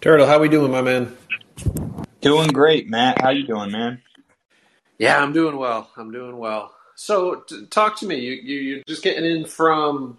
[0.00, 1.16] Turtle, how we doing, my man?
[2.20, 3.20] Doing great, Matt.
[3.20, 4.02] How you doing, man?
[4.98, 5.90] Yeah, I'm doing well.
[5.96, 6.74] I'm doing well.
[6.94, 8.16] So, t- talk to me.
[8.16, 10.18] You, you you're just getting in from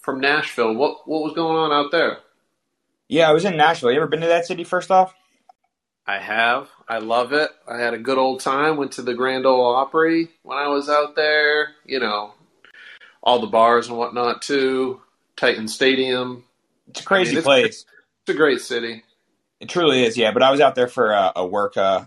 [0.00, 0.74] from Nashville.
[0.74, 2.18] What what was going on out there?
[3.08, 3.90] Yeah, I was in Nashville.
[3.90, 4.64] You ever been to that city?
[4.64, 5.14] First off,
[6.06, 6.68] I have.
[6.88, 7.50] I love it.
[7.68, 8.76] I had a good old time.
[8.76, 11.70] Went to the Grand Ole Opry when I was out there.
[11.84, 12.34] You know,
[13.22, 15.00] all the bars and whatnot too.
[15.36, 16.44] Titan Stadium.
[16.88, 17.84] it's a crazy I mean, it's- place.
[18.22, 19.04] It's a great city.
[19.60, 20.32] It truly is, yeah.
[20.32, 22.04] But I was out there for a, a work uh,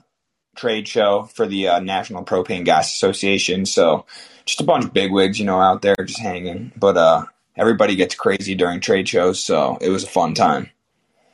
[0.56, 3.66] trade show for the uh, National Propane Gas Association.
[3.66, 4.06] So
[4.46, 6.72] just a bunch of bigwigs, you know, out there just hanging.
[6.76, 7.26] But uh,
[7.56, 10.70] everybody gets crazy during trade shows, so it was a fun time.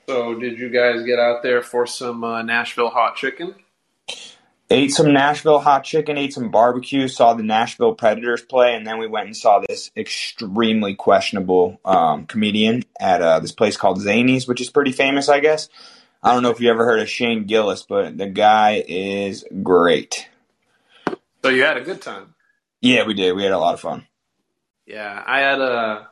[0.08, 3.56] So, did you guys get out there for some uh, Nashville hot chicken?
[4.70, 9.00] Ate some Nashville hot chicken, ate some barbecue, saw the Nashville Predators play, and then
[9.00, 14.48] we went and saw this extremely questionable um, comedian at uh, this place called Zanies,
[14.48, 15.70] which is pretty famous, I guess.
[16.22, 20.28] I don't know if you ever heard of Shane Gillis, but the guy is great.
[21.44, 22.34] So you had a good time.
[22.82, 23.34] Yeah, we did.
[23.34, 24.06] We had a lot of fun.
[24.86, 26.08] Yeah, I had a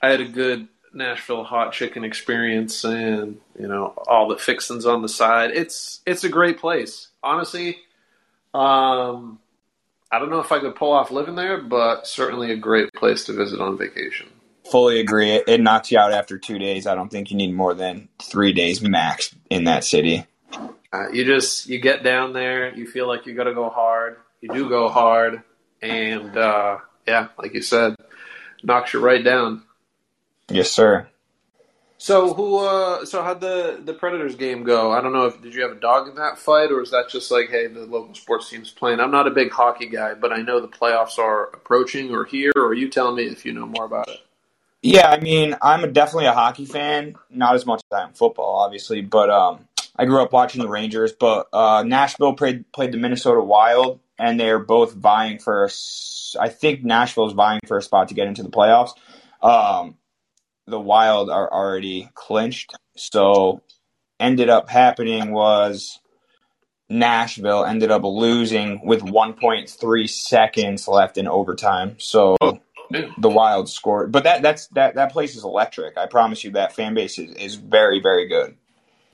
[0.00, 5.02] I had a good Nashville hot chicken experience, and you know all the fixings on
[5.02, 5.50] the side.
[5.52, 7.78] It's it's a great place, honestly.
[8.54, 9.38] Um,
[10.10, 13.24] I don't know if I could pull off living there, but certainly a great place
[13.24, 14.28] to visit on vacation.
[14.70, 15.30] Fully agree.
[15.30, 16.86] It, it knocks you out after two days.
[16.86, 20.26] I don't think you need more than three days max in that city.
[20.92, 24.18] Uh, you just you get down there, you feel like you got to go hard.
[24.40, 25.42] You do go hard,
[25.80, 27.96] and uh, yeah, like you said,
[28.62, 29.62] knocks you right down.
[30.48, 31.08] Yes, sir.
[31.96, 32.58] So who?
[32.58, 34.90] Uh, so how'd the the Predators game go?
[34.90, 37.08] I don't know if did you have a dog in that fight, or is that
[37.08, 39.00] just like, hey, the local sports team's playing?
[39.00, 42.52] I'm not a big hockey guy, but I know the playoffs are approaching or here.
[42.56, 44.18] Or you tell me if you know more about it.
[44.82, 47.14] Yeah, I mean, I'm definitely a hockey fan.
[47.30, 50.68] Not as much as I am football, obviously, but um, I grew up watching the
[50.68, 51.12] Rangers.
[51.12, 55.64] But uh, Nashville played played the Minnesota Wild, and they're both vying for.
[55.64, 55.70] a
[56.40, 58.90] I think Nashville is vying for a spot to get into the playoffs.
[59.40, 59.98] Um,
[60.66, 63.62] the Wild are already clinched, so
[64.18, 66.00] ended up happening was
[66.88, 71.96] Nashville ended up losing with 1.3 seconds left in overtime.
[71.98, 72.36] So
[73.18, 75.98] the Wild scored, but that that's that that place is electric.
[75.98, 78.56] I promise you that fan base is, is very very good.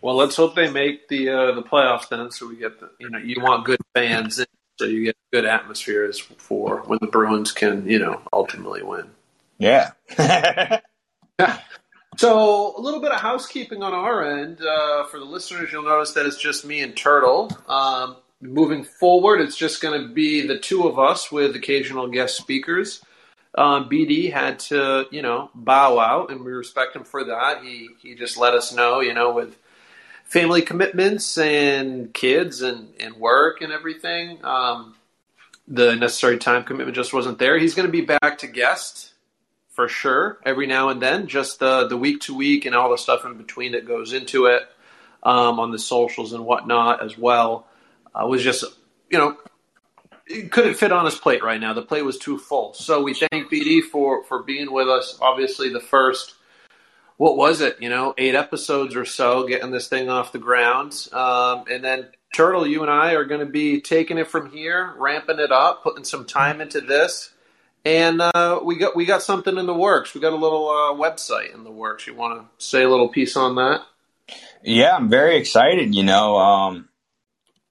[0.01, 3.11] Well, let's hope they make the uh, the playoffs then, so we get the you
[3.11, 4.47] know you want good fans, in,
[4.79, 9.11] so you get good atmospheres for when the Bruins can you know ultimately win.
[9.59, 9.91] Yeah.
[12.19, 14.61] So, a little bit of housekeeping on our end.
[14.61, 17.49] Uh, for the listeners, you'll notice that it's just me and Turtle.
[17.69, 22.37] Um, moving forward, it's just going to be the two of us with occasional guest
[22.37, 23.05] speakers.
[23.55, 27.63] Um, BD had to, you know, bow out, and we respect him for that.
[27.63, 29.57] He he just let us know, you know, with
[30.25, 34.95] family commitments and kids and, and work and everything, um,
[35.67, 37.59] the necessary time commitment just wasn't there.
[37.59, 39.13] He's going to be back to guest
[39.71, 41.27] for sure every now and then.
[41.27, 44.47] Just the the week to week and all the stuff in between that goes into
[44.47, 44.69] it
[45.23, 47.67] um, on the socials and whatnot as well
[48.15, 48.65] uh, was just
[49.11, 49.37] you know
[50.51, 51.73] couldn't fit on his plate right now.
[51.73, 52.75] The plate was too full.
[52.75, 55.19] So we thank BD for for being with us.
[55.21, 56.35] Obviously, the first
[57.17, 57.77] what was it?
[57.81, 62.09] You know, eight episodes or so, getting this thing off the ground, um, and then.
[62.35, 65.83] Turtle, you and I are going to be taking it from here, ramping it up,
[65.83, 67.33] putting some time into this,
[67.85, 70.15] and uh, we got we got something in the works.
[70.15, 72.07] We got a little uh, website in the works.
[72.07, 73.83] You want to say a little piece on that?
[74.63, 75.95] Yeah, I'm very excited.
[75.95, 76.89] You know, um,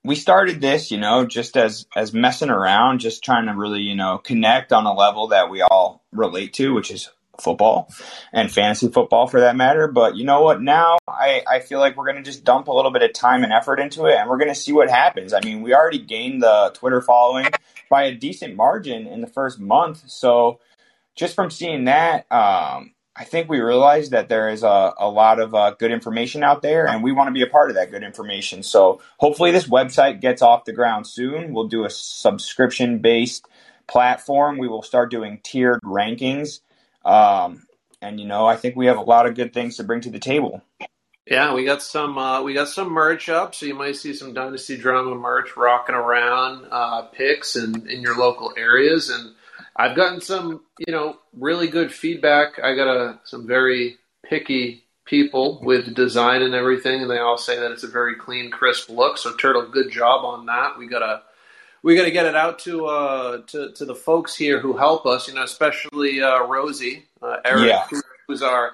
[0.07, 3.95] we started this, you know, just as as messing around, just trying to really, you
[3.95, 7.09] know, connect on a level that we all relate to, which is
[7.39, 7.91] football
[8.33, 9.87] and fantasy football for that matter.
[9.87, 10.61] But you know what?
[10.61, 13.43] Now I, I feel like we're going to just dump a little bit of time
[13.43, 15.33] and effort into it and we're going to see what happens.
[15.33, 17.47] I mean, we already gained the Twitter following
[17.89, 20.09] by a decent margin in the first month.
[20.09, 20.59] So
[21.15, 25.39] just from seeing that, um, I think we realized that there is a, a lot
[25.39, 27.89] of uh, good information out there, and we want to be a part of that
[27.89, 28.61] good information.
[28.61, 31.51] So hopefully, this website gets off the ground soon.
[31.51, 33.47] We'll do a subscription based
[33.87, 34.59] platform.
[34.59, 36.59] We will start doing tiered rankings.
[37.03, 37.65] Um,
[38.01, 40.11] and you know, I think we have a lot of good things to bring to
[40.11, 40.61] the table.
[41.25, 44.33] Yeah, we got some uh, we got some merch up, so you might see some
[44.33, 49.09] Dynasty Drama merch rocking around uh, picks in, in your local areas.
[49.09, 49.33] And
[49.77, 52.59] I've gotten some, you know, really good feedback.
[52.63, 57.57] I got a, some very picky people with design and everything, and they all say
[57.59, 59.17] that it's a very clean, crisp look.
[59.17, 60.77] So Turtle, good job on that.
[60.77, 61.21] We gotta
[61.83, 65.27] we gotta get it out to uh, to to the folks here who help us.
[65.27, 67.87] You know, especially uh, Rosie, uh, Eric, Yeah.
[68.27, 68.71] who's our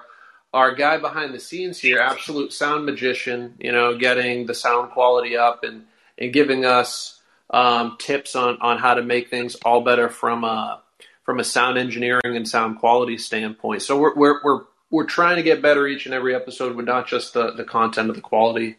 [0.54, 5.36] our guy behind the scenes here, absolute sound magician, you know, getting the sound quality
[5.36, 5.84] up and,
[6.16, 10.80] and giving us um, tips on, on how to make things all better from a,
[11.24, 13.82] from a sound engineering and sound quality standpoint.
[13.82, 14.60] So we're, we're, we're,
[14.90, 18.10] we're trying to get better each and every episode with not just the, the content
[18.10, 18.76] of the quality,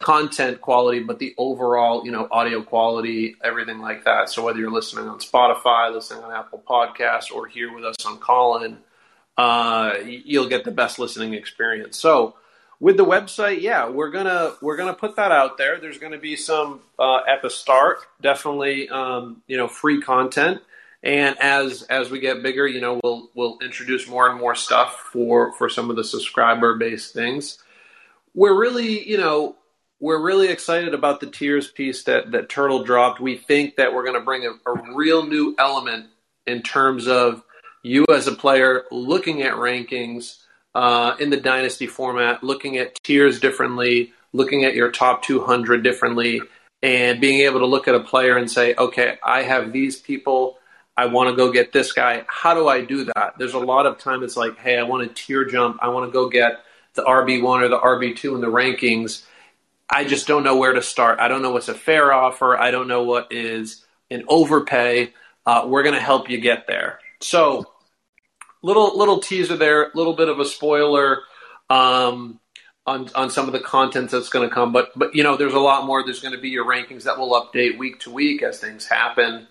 [0.00, 4.28] content quality, but the overall, you know, audio quality, everything like that.
[4.28, 8.18] So whether you're listening on Spotify, listening on Apple Podcasts, or here with us on
[8.18, 8.78] Callin,
[9.38, 11.96] uh, you'll get the best listening experience.
[11.96, 12.34] So
[12.80, 15.80] with the website, yeah, we're gonna we're gonna put that out there.
[15.80, 20.60] There's gonna be some uh, at the start, definitely, um, you know, free content.
[21.04, 25.10] And as as we get bigger, you know, we'll we'll introduce more and more stuff
[25.12, 27.58] for for some of the subscriber based things.
[28.34, 29.56] We're really, you know,
[30.00, 33.20] we're really excited about the tiers piece that that Turtle dropped.
[33.20, 36.06] We think that we're going to bring a, a real new element
[36.46, 37.44] in terms of
[37.82, 40.38] you as a player looking at rankings
[40.74, 46.40] uh, in the dynasty format, looking at tiers differently, looking at your top 200 differently,
[46.82, 50.58] and being able to look at a player and say, okay, I have these people.
[50.96, 52.24] I want to go get this guy.
[52.28, 53.34] How do I do that?
[53.38, 55.78] There's a lot of time it's like, hey, I want to tier jump.
[55.82, 56.60] I want to go get
[56.94, 59.24] the RB1 or the RB2 in the rankings.
[59.90, 61.18] I just don't know where to start.
[61.18, 62.56] I don't know what's a fair offer.
[62.56, 65.12] I don't know what is an overpay.
[65.44, 67.00] Uh, we're going to help you get there.
[67.20, 67.66] So
[68.62, 71.20] little little teaser there, a little bit of a spoiler
[71.68, 72.40] um,
[72.86, 74.72] on on some of the content that's going to come.
[74.72, 76.02] But but you know, there's a lot more.
[76.02, 79.46] There's going to be your rankings that will update week to week as things happen.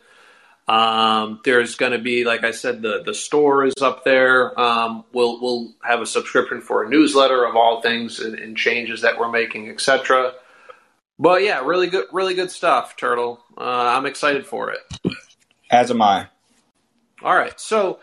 [0.67, 4.57] Um, there's going to be, like I said, the the store is up there.
[4.59, 9.01] Um, we'll we'll have a subscription for a newsletter of all things and, and changes
[9.01, 10.33] that we're making, etc.
[11.19, 13.43] But yeah, really good, really good stuff, Turtle.
[13.57, 13.61] Uh,
[13.95, 15.15] I'm excited for it.
[15.69, 16.27] As am I.
[17.21, 17.99] All right, so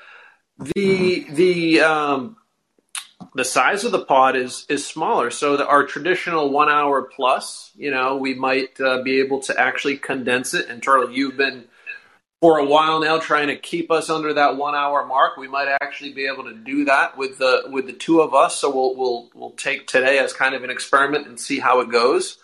[0.58, 2.36] the the um,
[3.34, 5.30] the size of the pod is is smaller.
[5.30, 9.58] So the, our traditional one hour plus, you know, we might uh, be able to
[9.58, 10.68] actually condense it.
[10.68, 11.64] And Turtle, you've been
[12.40, 15.36] for a while now trying to keep us under that one hour mark.
[15.36, 18.58] We might actually be able to do that with the with the two of us.
[18.58, 21.90] So we'll we'll we'll take today as kind of an experiment and see how it
[21.90, 22.38] goes.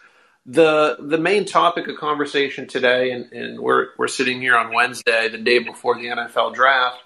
[0.44, 5.28] The the main topic of conversation today, and, and we're we're sitting here on Wednesday,
[5.28, 7.02] the day before the NFL draft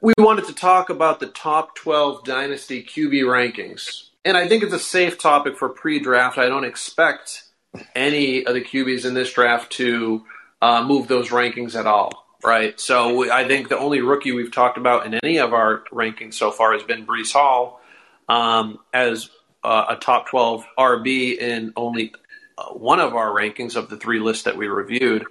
[0.00, 4.08] we wanted to talk about the top 12 dynasty QB rankings.
[4.24, 6.38] And I think it's a safe topic for pre draft.
[6.38, 7.44] I don't expect
[7.94, 10.24] any of the QBs in this draft to
[10.66, 12.78] uh, move those rankings at all, right?
[12.80, 16.50] So I think the only rookie we've talked about in any of our rankings so
[16.50, 17.80] far has been Breece Hall
[18.28, 19.30] um, as
[19.62, 22.12] uh, a top 12 RB in only
[22.58, 25.24] uh, one of our rankings of the three lists that we reviewed.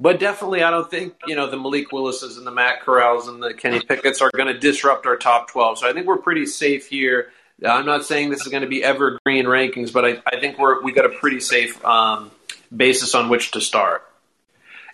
[0.00, 3.40] But definitely, I don't think you know the Malik Willis's and the Matt Corrals and
[3.42, 5.78] the Kenny Pickett's are going to disrupt our top twelve.
[5.78, 7.28] So I think we're pretty safe here.
[7.64, 10.82] I'm not saying this is going to be evergreen rankings, but I, I think we're
[10.82, 12.32] we got a pretty safe um,
[12.74, 14.02] basis on which to start.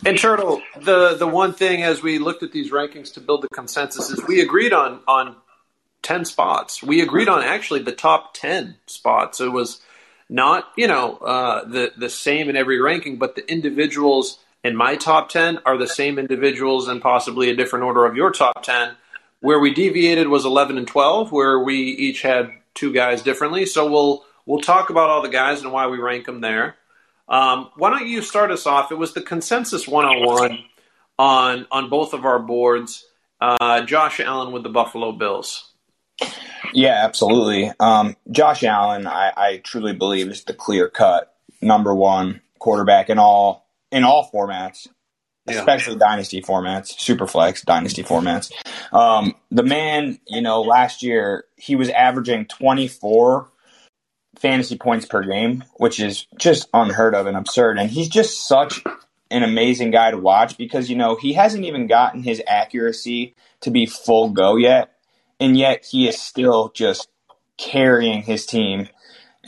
[0.06, 3.48] And Turtle, the the one thing as we looked at these rankings to build the
[3.48, 5.36] consensus is we agreed on on
[6.02, 6.82] ten spots.
[6.82, 9.40] We agreed on actually the top ten spots.
[9.40, 9.80] It was
[10.28, 14.96] not you know uh, the the same in every ranking, but the individuals in my
[14.96, 18.94] top 10 are the same individuals and possibly a different order of your top 10.
[19.40, 23.66] Where we deviated was 11 and 12, where we each had two guys differently.
[23.66, 26.76] So we'll we'll talk about all the guys and why we rank them there.
[27.28, 28.90] Um, why don't you start us off?
[28.90, 30.58] It was the consensus 101
[31.18, 33.04] on on both of our boards.
[33.40, 35.72] Uh, Josh Allen with the Buffalo Bills.
[36.72, 37.70] Yeah, absolutely.
[37.78, 43.18] Um, Josh Allen, I, I truly believe is the clear cut number one quarterback in
[43.18, 44.88] all in all formats,
[45.46, 45.58] yeah.
[45.58, 48.52] especially dynasty formats, superflex dynasty formats.
[48.92, 53.48] Um, the man, you know, last year he was averaging 24
[54.40, 57.78] fantasy points per game, which is just unheard of and absurd.
[57.78, 58.82] And he's just such
[59.30, 63.70] an amazing guy to watch because, you know, he hasn't even gotten his accuracy to
[63.70, 64.92] be full go yet.
[65.40, 67.08] And yet he is still just
[67.56, 68.88] carrying his team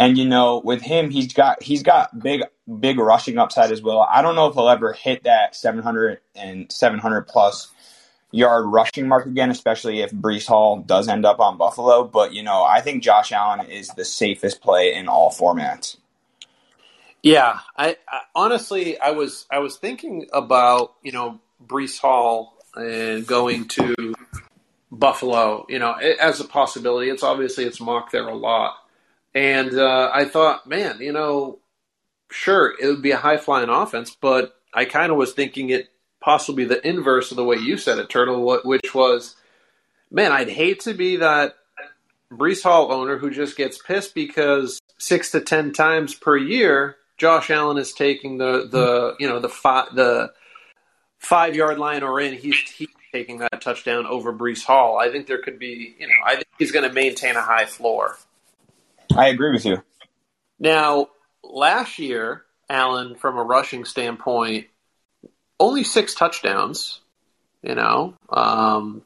[0.01, 2.41] and you know, with him, he's got he's got big
[2.81, 4.01] big rushing upside as well.
[4.11, 7.71] I don't know if he'll ever hit that 700 and 700 plus
[8.31, 12.05] yard rushing mark again, especially if Breece Hall does end up on Buffalo.
[12.05, 15.97] But you know, I think Josh Allen is the safest play in all formats.
[17.23, 23.27] Yeah, I, I honestly, I was I was thinking about you know Breece Hall and
[23.27, 24.15] going to
[24.91, 27.11] Buffalo, you know, as a possibility.
[27.11, 28.75] It's obviously it's mocked there a lot.
[29.35, 31.59] And uh, I thought, man, you know,
[32.31, 35.89] sure, it would be a high flying offense, but I kind of was thinking it
[36.21, 39.37] possibly the inverse of the way you said it, Turtle, which was,
[40.11, 41.55] man, I'd hate to be that
[42.33, 47.50] Breece Hall owner who just gets pissed because six to ten times per year, Josh
[47.50, 50.33] Allen is taking the the you know the five the
[51.19, 52.35] five yard line or in.
[52.35, 54.99] He's he's taking that touchdown over Breece Hall.
[54.99, 57.67] I think there could be you know I think he's going to maintain a high
[57.67, 58.17] floor.
[59.17, 59.83] I agree with you.
[60.61, 61.09] Now,
[61.43, 64.67] last year, Allen, from a rushing standpoint,
[65.61, 67.00] only six touchdowns.
[67.62, 69.02] You know, um,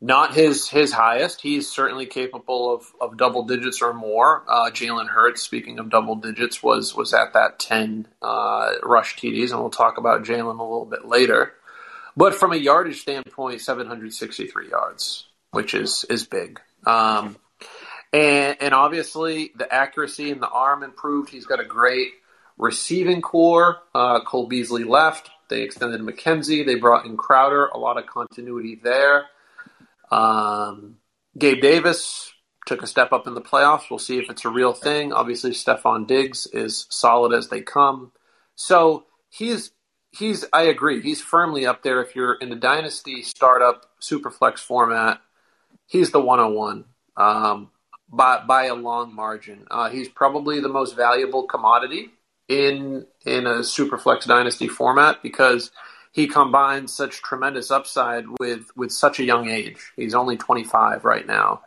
[0.00, 1.40] not his his highest.
[1.40, 4.44] He's certainly capable of, of double digits or more.
[4.48, 9.52] Uh, Jalen Hurts, speaking of double digits, was was at that ten uh, rush TDs,
[9.52, 11.54] and we'll talk about Jalen a little bit later.
[12.16, 16.60] But from a yardage standpoint, 763 yards, which is is big.
[16.86, 17.36] Um,
[18.12, 21.30] and, and obviously, the accuracy and the arm improved.
[21.30, 22.08] He's got a great
[22.56, 23.82] receiving corps.
[23.94, 25.30] Uh, Cole Beasley left.
[25.48, 26.64] They extended McKenzie.
[26.64, 27.66] They brought in Crowder.
[27.66, 29.26] A lot of continuity there.
[30.10, 30.96] Um,
[31.38, 32.32] Gabe Davis
[32.66, 33.90] took a step up in the playoffs.
[33.90, 35.12] We'll see if it's a real thing.
[35.12, 38.12] Obviously, Stefon Diggs is solid as they come.
[38.54, 39.70] So he's
[40.10, 41.00] he's I agree.
[41.00, 42.02] He's firmly up there.
[42.02, 45.20] If you're in the dynasty startup superflex format,
[45.86, 46.84] he's the 101
[47.16, 47.70] um,
[48.08, 49.66] by by a long margin.
[49.70, 52.10] Uh, he's probably the most valuable commodity
[52.48, 55.70] in in a superflex dynasty format because
[56.12, 59.92] he combines such tremendous upside with with such a young age.
[59.96, 61.62] He's only 25 right now.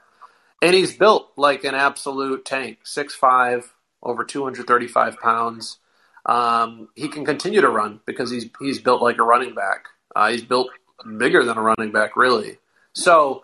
[0.62, 3.64] And he's built like an absolute tank, 6'5,
[4.04, 5.78] over 235 pounds.
[6.26, 9.86] Um, he can continue to run because he's he's built like a running back.
[10.16, 10.70] Uh, he's built
[11.18, 12.58] bigger than a running back, really.
[12.94, 13.44] So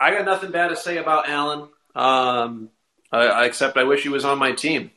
[0.00, 2.70] I got nothing bad to say about Allen, um,
[3.12, 4.90] I, except I wish he was on my team.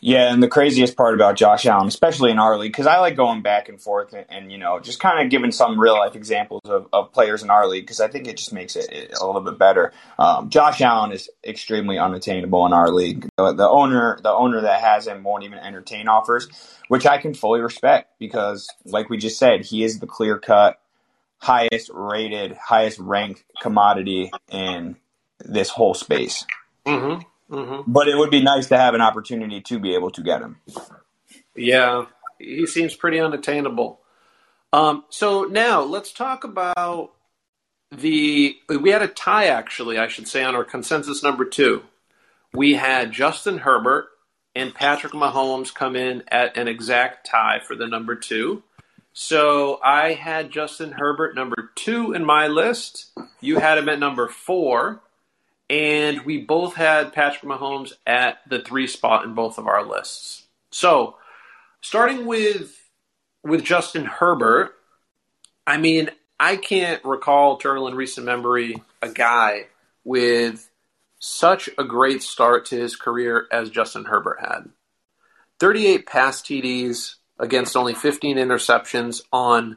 [0.00, 3.16] Yeah, and the craziest part about Josh Allen, especially in our league, because I like
[3.16, 6.14] going back and forth and, and, you know just kind of giving some real life
[6.14, 8.88] examples of, of players in our league because I think it just makes it
[9.20, 9.92] a little bit better.
[10.18, 13.28] Um, Josh Allen is extremely unattainable in our league.
[13.36, 16.48] The, the, owner, the owner that has him, won't even entertain offers,
[16.86, 20.80] which I can fully respect because, like we just said, he is the clear cut,
[21.38, 24.96] highest rated, highest ranked commodity in
[25.40, 26.46] this whole space.
[26.86, 27.22] Mm-hmm.
[27.50, 27.90] Mm-hmm.
[27.90, 30.58] But it would be nice to have an opportunity to be able to get him.
[31.54, 32.06] Yeah,
[32.38, 34.00] he seems pretty unattainable.
[34.72, 37.12] Um, so now let's talk about
[37.90, 38.56] the.
[38.68, 41.82] We had a tie, actually, I should say, on our consensus number two.
[42.52, 44.08] We had Justin Herbert
[44.54, 48.62] and Patrick Mahomes come in at an exact tie for the number two.
[49.12, 53.10] So I had Justin Herbert number two in my list.
[53.40, 55.00] You had him at number four
[55.70, 60.46] and we both had Patrick Mahomes at the three spot in both of our lists.
[60.70, 61.16] So,
[61.80, 62.74] starting with
[63.42, 64.74] with Justin Herbert,
[65.66, 66.10] I mean,
[66.40, 69.66] I can't recall Turtle in recent memory a guy
[70.04, 70.70] with
[71.18, 74.70] such a great start to his career as Justin Herbert had.
[75.58, 79.76] 38 pass TDs against only 15 interceptions on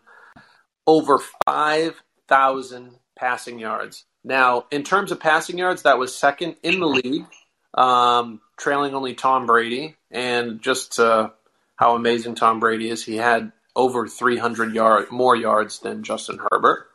[0.86, 4.05] over 5,000 passing yards.
[4.23, 7.25] Now, in terms of passing yards, that was second in the league,
[7.73, 9.95] um, trailing only Tom Brady.
[10.11, 11.29] And just uh,
[11.75, 16.87] how amazing Tom Brady is, he had over 300 yard more yards than Justin Herbert.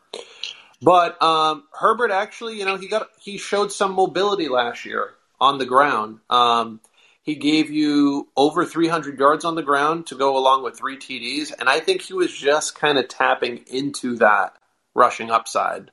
[0.83, 5.59] But um, Herbert actually, you know, he got he showed some mobility last year on
[5.59, 6.21] the ground.
[6.29, 6.81] Um,
[7.23, 11.53] he gave you over 300 yards on the ground to go along with three TDs,
[11.59, 14.55] and I think he was just kind of tapping into that
[14.95, 15.91] rushing upside.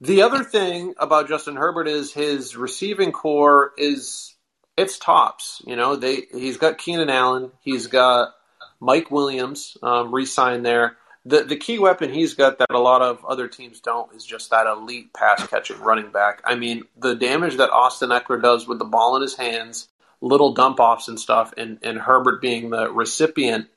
[0.00, 4.34] The other thing about Justin Herbert is his receiving corps is
[4.76, 5.62] it's tops.
[5.66, 8.34] You know, they he's got Keenan Allen, he's got
[8.78, 10.96] Mike Williams um, re-signed there.
[11.24, 14.50] The the key weapon he's got that a lot of other teams don't is just
[14.50, 16.42] that elite pass catching running back.
[16.44, 19.88] I mean, the damage that Austin Ekeler does with the ball in his hands,
[20.20, 23.68] little dump offs and stuff, and, and Herbert being the recipient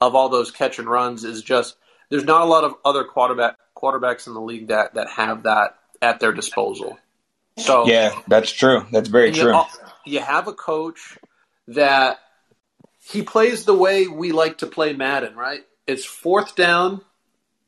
[0.00, 1.76] of all those catch and runs is just
[2.10, 5.78] there's not a lot of other quarterback quarterbacks in the league that that have that
[6.02, 6.98] at their disposal.
[7.56, 8.86] So yeah, that's true.
[8.92, 9.52] That's very true.
[9.52, 9.64] You,
[10.04, 11.18] you have a coach
[11.68, 12.18] that
[12.98, 15.60] he plays the way we like to play Madden, right?
[15.86, 17.02] It's fourth down.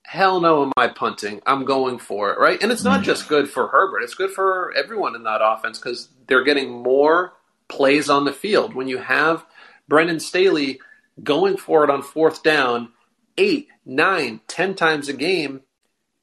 [0.03, 1.41] Hell no, am I punting?
[1.47, 2.61] I'm going for it, right?
[2.61, 3.05] And it's not mm.
[3.05, 7.33] just good for Herbert; it's good for everyone in that offense because they're getting more
[7.69, 8.75] plays on the field.
[8.75, 9.45] When you have
[9.89, 10.81] Brandon Staley
[11.23, 12.93] going for it on fourth down,
[13.39, 15.63] eight, nine, ten times a game,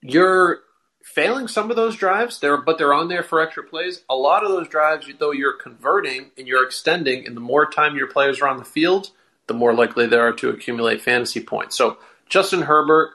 [0.01, 0.59] you're
[1.03, 4.03] failing some of those drives there, but they're on there for extra plays.
[4.09, 7.95] A lot of those drives, though, you're converting and you're extending, and the more time
[7.95, 9.09] your players are on the field,
[9.47, 11.77] the more likely they are to accumulate fantasy points.
[11.77, 11.97] So
[12.29, 13.11] Justin Herbert,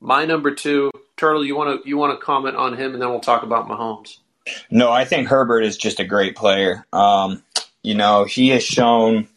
[0.00, 0.90] my number two.
[1.16, 3.68] Turtle, you want to you want to comment on him, and then we'll talk about
[3.68, 4.18] Mahomes.
[4.70, 6.86] No, I think Herbert is just a great player.
[6.92, 7.42] Um,
[7.82, 9.28] you know, he has shown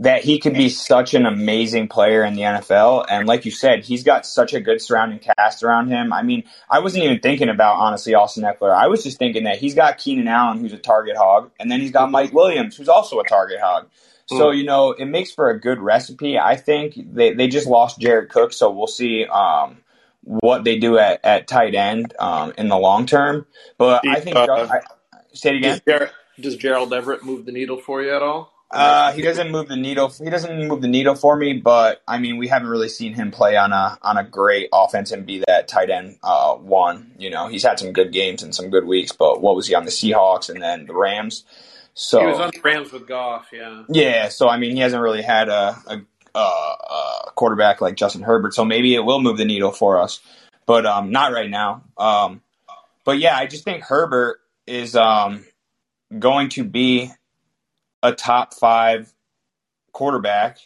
[0.00, 3.06] that he could be such an amazing player in the NFL.
[3.10, 6.12] And like you said, he's got such a good surrounding cast around him.
[6.12, 8.72] I mean, I wasn't even thinking about, honestly, Austin Ekeler.
[8.72, 11.80] I was just thinking that he's got Keenan Allen, who's a target hog, and then
[11.80, 13.88] he's got Mike Williams, who's also a target hog.
[14.26, 14.58] So, hmm.
[14.58, 16.38] you know, it makes for a good recipe.
[16.38, 19.78] I think they, they just lost Jared Cook, so we'll see um,
[20.22, 23.46] what they do at, at tight end um, in the long term.
[23.78, 24.80] But I think, uh, I,
[25.32, 25.80] say it again.
[25.84, 28.52] Does, does Gerald Everett move the needle for you at all?
[28.70, 30.08] Uh, he doesn't move the needle.
[30.08, 33.30] He doesn't move the needle for me, but I mean, we haven't really seen him
[33.30, 37.12] play on a on a great offense and be that tight end uh, one.
[37.18, 39.74] You know, he's had some good games and some good weeks, but what was he
[39.74, 41.44] on the Seahawks and then the Rams?
[41.94, 43.84] So he was on the Rams with Goff, yeah.
[43.88, 48.54] Yeah, so I mean, he hasn't really had a, a, a quarterback like Justin Herbert,
[48.54, 50.20] so maybe it will move the needle for us,
[50.66, 51.82] but um, not right now.
[51.96, 52.42] Um,
[53.04, 55.44] but yeah, I just think Herbert is um,
[56.18, 57.10] going to be
[58.02, 59.12] a top five
[59.92, 60.58] quarterback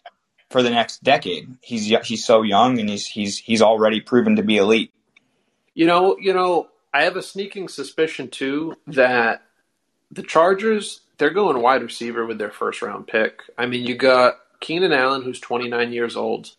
[0.50, 1.56] for the next decade.
[1.62, 4.92] He's he's so young and he's he's he's already proven to be elite.
[5.74, 9.42] You know, you know, I have a sneaking suspicion too that
[10.10, 13.42] the Chargers they're going wide receiver with their first round pick.
[13.56, 16.50] I mean, you got Keenan Allen who's 29 years old.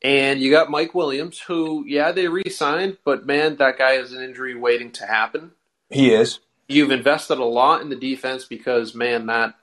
[0.00, 4.12] And you got Mike Williams, who, yeah, they re signed, but man, that guy has
[4.12, 5.52] an injury waiting to happen.
[5.90, 6.38] He is.
[6.68, 9.54] You've invested a lot in the defense because, man, that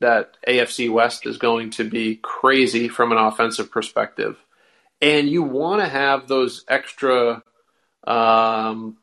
[0.00, 4.36] that AFC West is going to be crazy from an offensive perspective.
[5.00, 7.42] And you want to have those extra
[8.06, 8.98] um,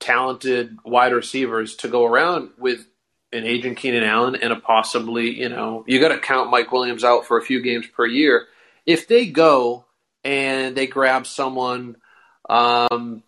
[0.00, 2.86] talented wide receivers to go around with
[3.32, 7.04] an agent Keenan Allen and a possibly, you know, you got to count Mike Williams
[7.04, 8.46] out for a few games per year.
[8.86, 9.86] If they go
[10.22, 11.96] and they grab someone
[12.42, 13.22] because um,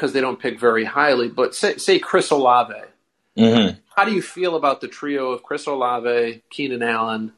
[0.00, 2.74] they don't pick very highly, but say, say Chris Olave.
[3.36, 7.32] Mm-hmm how do you feel about the trio of Chris Olave, Keenan Allen,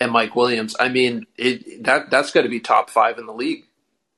[0.00, 0.76] and Mike Williams?
[0.78, 3.64] I mean, it, that that's going to be top five in the league.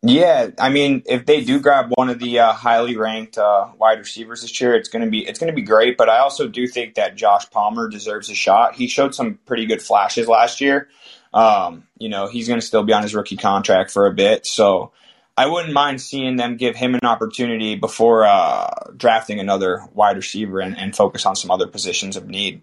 [0.03, 3.99] Yeah, I mean, if they do grab one of the uh, highly ranked uh, wide
[3.99, 5.97] receivers this year, it's going to be it's to be great.
[5.97, 8.75] But I also do think that Josh Palmer deserves a shot.
[8.75, 10.89] He showed some pretty good flashes last year.
[11.33, 14.47] Um, you know, he's going to still be on his rookie contract for a bit,
[14.47, 14.93] so
[15.37, 20.61] I wouldn't mind seeing them give him an opportunity before uh, drafting another wide receiver
[20.61, 22.63] and, and focus on some other positions of need.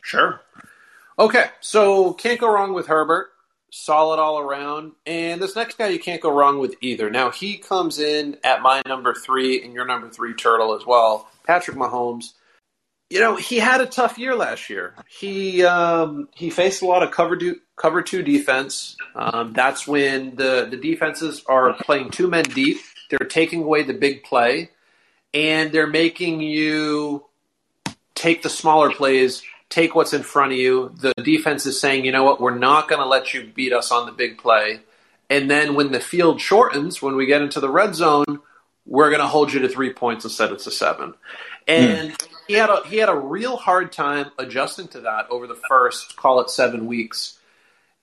[0.00, 0.40] Sure.
[1.18, 3.30] Okay, so can't go wrong with Herbert.
[3.70, 4.92] Solid all around.
[5.04, 7.10] And this next guy you can't go wrong with either.
[7.10, 11.28] Now, he comes in at my number three and your number three turtle as well.
[11.44, 12.34] Patrick Mahomes
[13.10, 14.94] you know, he had a tough year last year.
[15.08, 18.96] He um, he faced a lot of cover do, cover two defense.
[19.14, 22.78] Um, that's when the the defenses are playing two men deep.
[23.10, 24.70] They're taking away the big play,
[25.32, 27.26] and they're making you
[28.14, 30.94] take the smaller plays, take what's in front of you.
[30.98, 33.92] The defense is saying, you know what, we're not going to let you beat us
[33.92, 34.80] on the big play.
[35.28, 38.40] And then when the field shortens, when we get into the red zone,
[38.86, 41.14] we're going to hold you to three points instead of to seven.
[41.66, 45.46] And mm he had a he had a real hard time adjusting to that over
[45.46, 47.38] the first call it seven weeks,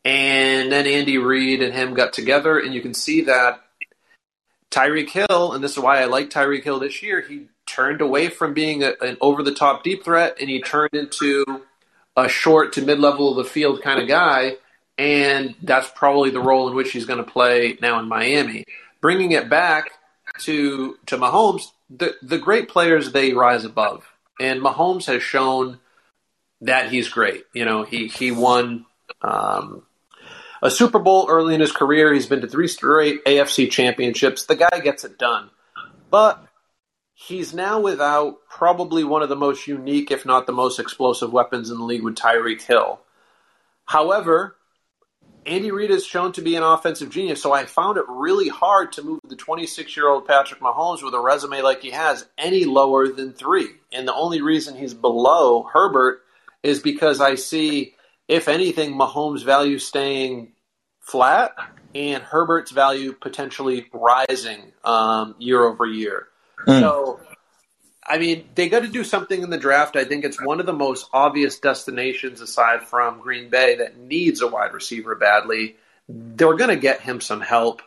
[0.04, 3.62] and then Andy Reid and him got together, and you can see that
[4.72, 7.22] Tyreek Hill, and this is why I like Tyreek Hill this year.
[7.22, 10.94] He turned away from being a, an over the top deep threat, and he turned
[10.94, 11.46] into
[12.18, 14.58] a short to mid level of the field kind of guy,
[14.98, 18.66] and that's probably the role in which he's going to play now in Miami.
[19.02, 19.92] Bringing it back
[20.40, 24.11] to to Mahomes, the the great players they rise above
[24.42, 25.80] and Mahomes has shown
[26.62, 27.46] that he's great.
[27.54, 28.86] You know, he he won
[29.22, 29.84] um,
[30.62, 32.14] a Super Bowl early in his career.
[32.14, 34.46] He's been to three straight AFC championships.
[34.46, 35.52] The guy gets it done,
[36.10, 36.44] but
[37.14, 41.70] he's now without probably one of the most unique, if not the most explosive weapons
[41.70, 43.00] in the league with Tyreek Hill.
[43.86, 44.56] However,
[45.46, 48.92] Andy Reid has shown to be an offensive genius, so I found it really hard
[48.94, 52.66] to move the 26 year old Patrick Mahomes with a resume like he has any
[52.66, 53.70] lower than three.
[53.92, 56.22] And the only reason he's below Herbert
[56.64, 57.96] is because I see,
[58.28, 60.52] if anything, Mahomes' value staying
[61.00, 61.54] flat
[61.96, 66.28] and Herbert's value potentially rising um, year over year.
[66.68, 66.80] Mm.
[66.80, 67.20] So
[68.12, 69.96] I mean, they got to do something in the draft.
[69.96, 74.42] I think it's one of the most obvious destinations aside from Green Bay that needs
[74.42, 75.78] a wide receiver badly.
[76.10, 77.82] They're going to get him some help.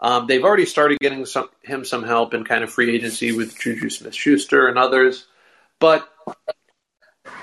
[0.00, 3.56] Um, they've already started getting some, him some help in kind of free agency with
[3.56, 5.28] Juju Smith Schuster and others.
[5.78, 6.08] But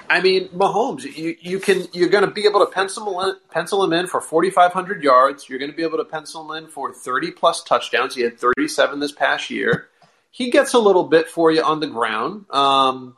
[0.10, 3.94] I mean, Mahomes, you, you can you're going to be able to pencil pencil him
[3.94, 5.48] in for 4,500 yards.
[5.48, 8.14] You're going to be able to pencil him in for 30 plus touchdowns.
[8.14, 9.88] He had 37 this past year
[10.36, 12.46] he gets a little bit for you on the ground.
[12.50, 13.16] Um,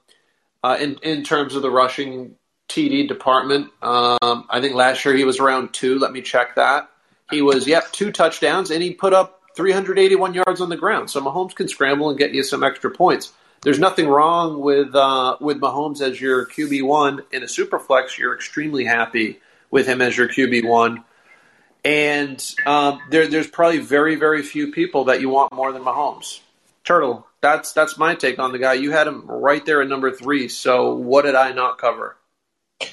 [0.63, 2.35] uh, in in terms of the rushing
[2.69, 3.71] TD department.
[3.81, 5.97] Um, I think last year he was around two.
[5.97, 6.89] Let me check that.
[7.31, 11.09] He was yep two touchdowns and he put up 381 yards on the ground.
[11.09, 13.33] So Mahomes can scramble and get you some extra points.
[13.63, 18.17] There's nothing wrong with uh, with Mahomes as your QB one in a super flex.
[18.17, 19.39] You're extremely happy
[19.71, 21.03] with him as your QB one.
[21.83, 26.41] And um, there, there's probably very, very few people that you want more than Mahomes.
[26.87, 28.75] Turtle, that's that's my take on the guy.
[28.75, 30.47] You had him right there at number three.
[30.47, 32.15] So what did I not cover?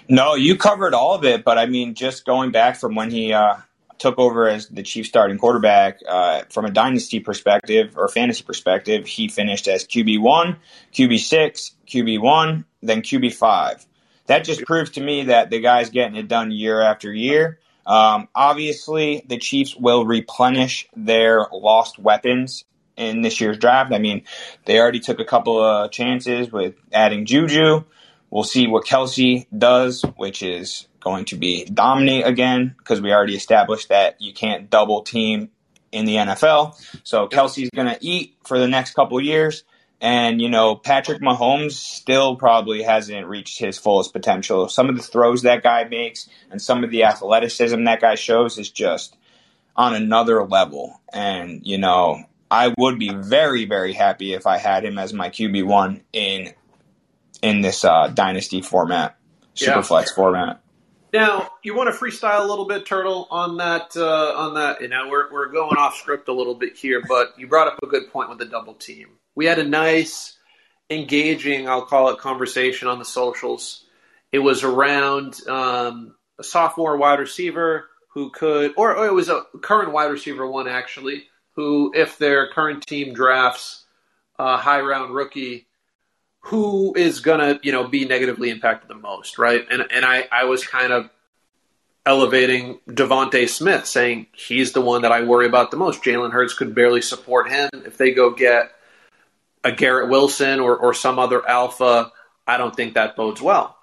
[0.08, 1.44] No, you covered all of it.
[1.44, 3.58] But I mean, just going back from when he uh,
[3.98, 9.06] took over as the chief starting quarterback, uh, from a dynasty perspective or fantasy perspective,
[9.06, 10.56] he finished as QB one,
[10.92, 13.86] QB six, QB one, then QB five.
[14.26, 17.60] That just proves to me that the guy's getting it done year after year.
[17.86, 22.64] Um, obviously, the Chiefs will replenish their lost weapons
[22.96, 23.92] in this year's draft.
[23.92, 24.22] I mean,
[24.64, 27.84] they already took a couple of chances with adding Juju.
[28.30, 33.36] We'll see what Kelce does, which is going to be dominate again because we already
[33.36, 35.50] established that you can't double team
[35.92, 36.74] in the NFL.
[37.04, 39.62] So Kelce's going to eat for the next couple of years.
[40.00, 44.68] And, you know, Patrick Mahomes still probably hasn't reached his fullest potential.
[44.68, 48.58] Some of the throws that guy makes and some of the athleticism that guy shows
[48.58, 49.16] is just
[49.76, 51.00] on another level.
[51.12, 55.30] And, you know, I would be very, very happy if I had him as my
[55.30, 56.52] QB1 in
[57.42, 59.16] in this uh, dynasty format,
[59.54, 60.14] superflex yeah.
[60.14, 60.60] format.
[61.12, 63.96] Now, you want to freestyle a little bit, Turtle, on that?
[63.96, 67.38] Uh, on that, you know, we're we're going off script a little bit here, but
[67.38, 70.36] you brought up a good point with the double team we had a nice,
[70.90, 73.84] engaging, I'll call it, conversation on the socials.
[74.32, 79.42] It was around um, a sophomore wide receiver who could, or, or, it was a
[79.60, 81.24] current wide receiver one actually,
[81.56, 83.84] who, if their current team drafts
[84.38, 85.66] a high round rookie,
[86.40, 89.66] who is gonna, you know, be negatively impacted the most, right?
[89.70, 91.08] And and I, I was kind of
[92.06, 96.02] elevating DeVonta Smith, saying he's the one that I worry about the most.
[96.02, 98.72] Jalen Hurts could barely support him if they go get
[99.64, 102.12] a Garrett Wilson or, or some other alpha,
[102.46, 103.76] I don't think that bodes well.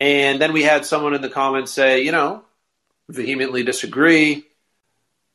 [0.00, 2.42] And then we had someone in the comments say, you know,
[3.08, 4.44] vehemently disagree.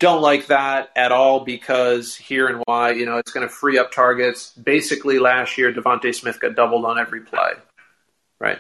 [0.02, 3.78] Don't like that at all because here and why, you know, it's going to free
[3.78, 4.52] up targets.
[4.52, 7.52] Basically, last year, DeVonta Smith got doubled on every play,
[8.40, 8.60] right?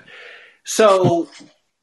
[0.63, 1.29] So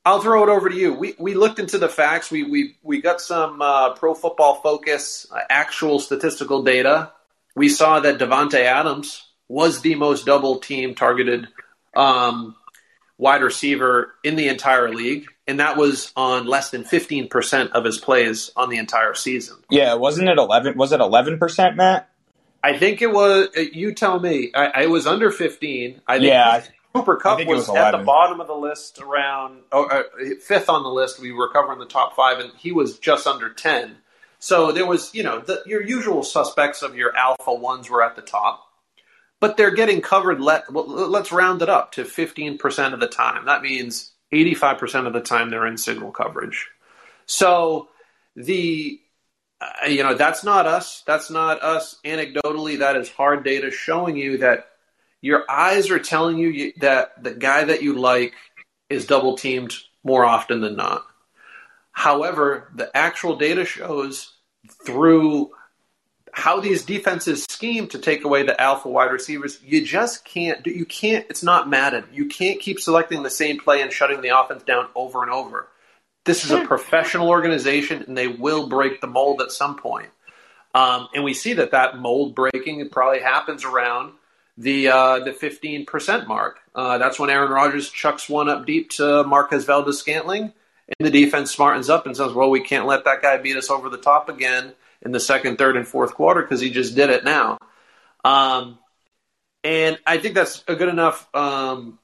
[0.06, 0.94] I'll throw it over to you.
[0.94, 2.30] We, we looked into the facts.
[2.30, 7.12] We, we, we got some uh, pro football focus, uh, actual statistical data
[7.58, 11.48] we saw that Davante Adams was the most double team targeted
[11.96, 12.54] um,
[13.18, 17.84] wide receiver in the entire league, and that was on less than fifteen percent of
[17.84, 19.56] his plays on the entire season.
[19.68, 20.78] Yeah, wasn't it eleven?
[20.78, 22.08] Was it eleven percent, Matt?
[22.62, 23.48] I think it was.
[23.56, 24.50] Uh, you tell me.
[24.54, 26.00] I, I was under fifteen.
[26.06, 26.62] I think yeah.
[26.94, 30.02] Cooper Kupp was, was at the bottom of the list, around oh, uh,
[30.40, 31.20] fifth on the list.
[31.20, 33.98] We were covering the top five, and he was just under ten.
[34.40, 38.14] So there was, you know, the, your usual suspects of your alpha ones were at
[38.14, 38.67] the top,
[39.40, 40.40] but they're getting covered.
[40.40, 43.46] Let well, let's round it up to fifteen percent of the time.
[43.46, 46.68] That means eighty-five percent of the time they're in signal coverage.
[47.26, 47.88] So
[48.36, 49.00] the
[49.60, 51.02] uh, you know that's not us.
[51.06, 52.78] That's not us anecdotally.
[52.78, 54.68] That is hard data showing you that
[55.20, 58.34] your eyes are telling you that the guy that you like
[58.88, 59.74] is double teamed
[60.04, 61.04] more often than not.
[61.92, 64.32] However, the actual data shows
[64.86, 65.50] through
[66.38, 70.70] how these defenses scheme to take away the alpha wide receivers, you just can't do
[70.70, 72.04] you can't it's not Madden.
[72.12, 75.68] You can't keep selecting the same play and shutting the offense down over and over.
[76.24, 80.10] This is a professional organization and they will break the mold at some point.
[80.74, 84.12] Um, and we see that that mold breaking probably happens around
[84.56, 86.60] the uh, the 15% mark.
[86.72, 90.52] Uh, that's when Aaron Rodgers chucks one up deep to Marquez Valdes-Scantling
[90.98, 93.70] and the defense smartens up and says, well, we can't let that guy beat us
[93.70, 97.10] over the top again in the second, third, and fourth quarter because he just did
[97.10, 97.58] it now.
[98.24, 98.78] Um,
[99.64, 101.98] and I think that's a good enough um,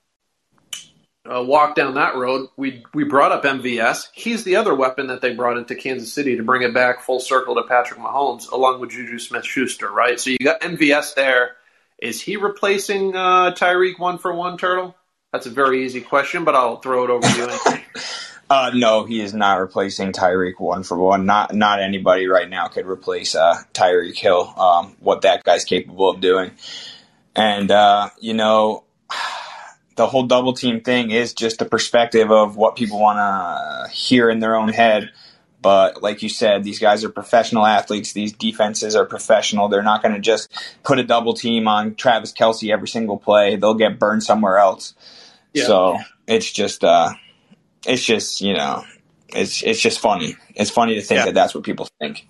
[1.26, 2.48] walk down that road.
[2.57, 4.09] We we brought up MVS.
[4.12, 7.20] He's the other weapon that they brought into Kansas City to bring it back full
[7.20, 9.90] circle to Patrick Mahomes, along with Juju Smith-Schuster.
[9.90, 10.20] Right.
[10.20, 11.57] So you got MVS there.
[11.98, 14.94] Is he replacing uh, Tyreek one for one, Turtle?
[15.33, 18.00] That's a very easy question, but I'll throw it over to you.
[18.50, 21.24] Uh, no, he is not replacing Tyreek one for one.
[21.26, 24.52] Not not anybody right now could replace uh, Tyreek Hill.
[24.57, 26.50] Um, what that guy's capable of doing,
[27.35, 28.85] and uh, you know,
[29.96, 34.28] the whole double team thing is just the perspective of what people want to hear
[34.28, 35.11] in their own head.
[35.62, 38.12] But like you said, these guys are professional athletes.
[38.12, 39.68] These defenses are professional.
[39.68, 40.52] They're not going to just
[40.83, 43.57] put a double team on Travis Kelce every single play.
[43.57, 44.94] They'll get burned somewhere else.
[45.54, 45.64] Yeah.
[45.64, 47.14] So it's just, uh,
[47.87, 48.85] it's just you know,
[49.29, 50.37] it's it's just funny.
[50.55, 51.25] It's funny to think yeah.
[51.27, 52.27] that that's what people think.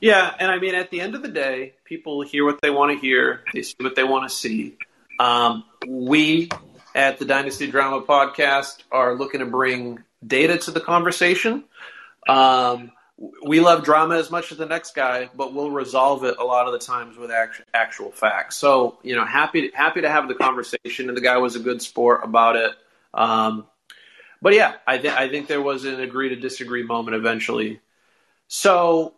[0.00, 2.92] Yeah, and I mean, at the end of the day, people hear what they want
[2.92, 3.44] to hear.
[3.54, 4.76] They see what they want to see.
[5.20, 6.50] Um, we
[6.94, 11.64] at the Dynasty Drama Podcast are looking to bring data to the conversation.
[12.28, 12.92] Um,
[13.44, 16.66] we love drama as much as the next guy, but we'll resolve it a lot
[16.66, 18.56] of the times with actual, actual facts.
[18.56, 21.80] So, you know, happy happy to have the conversation, and the guy was a good
[21.80, 22.72] sport about it.
[23.14, 23.66] Um,
[24.42, 27.80] but yeah, I, th- I think there was an agree to disagree moment eventually.
[28.48, 29.14] So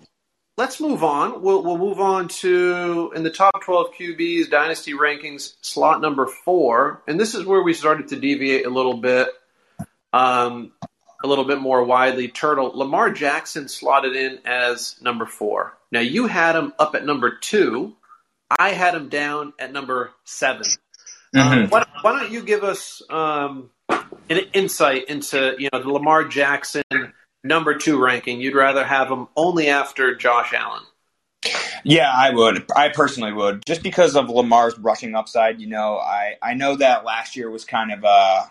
[0.57, 1.43] let's move on.
[1.43, 7.03] We'll, we'll move on to in the top 12 QBs dynasty rankings slot number four,
[7.09, 9.29] and this is where we started to deviate a little bit,
[10.13, 10.73] um,
[11.25, 12.29] a little bit more widely.
[12.29, 15.77] Turtle Lamar Jackson slotted in as number four.
[15.91, 17.97] Now you had him up at number two.
[18.51, 20.63] I had him down at number 7
[21.35, 21.39] mm-hmm.
[21.39, 23.71] um, why, why, don't you give us um,
[24.31, 26.83] an insight into you know the Lamar Jackson
[27.43, 30.83] number two ranking, you'd rather have him only after Josh Allen.
[31.85, 32.65] Yeah, I would.
[32.75, 35.61] I personally would, just because of Lamar's rushing upside.
[35.61, 38.51] You know, I I know that last year was kind of a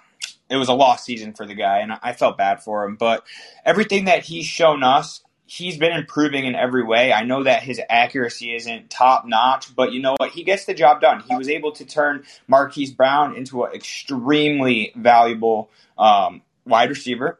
[0.49, 2.95] it was a lost season for the guy, and I felt bad for him.
[2.95, 3.23] But
[3.65, 7.13] everything that he's shown us, he's been improving in every way.
[7.13, 10.31] I know that his accuracy isn't top notch, but you know what?
[10.31, 11.23] He gets the job done.
[11.27, 17.39] He was able to turn Marquise Brown into an extremely valuable um, wide receiver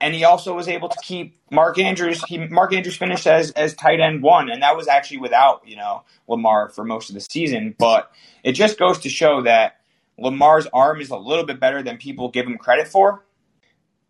[0.00, 2.22] and he also was able to keep Mark Andrews.
[2.24, 5.76] He Mark Andrews finished as as tight end one, and that was actually without you
[5.76, 7.74] know Lamar for most of the season.
[7.78, 8.10] But
[8.44, 9.80] it just goes to show that
[10.18, 13.24] Lamar's arm is a little bit better than people give him credit for,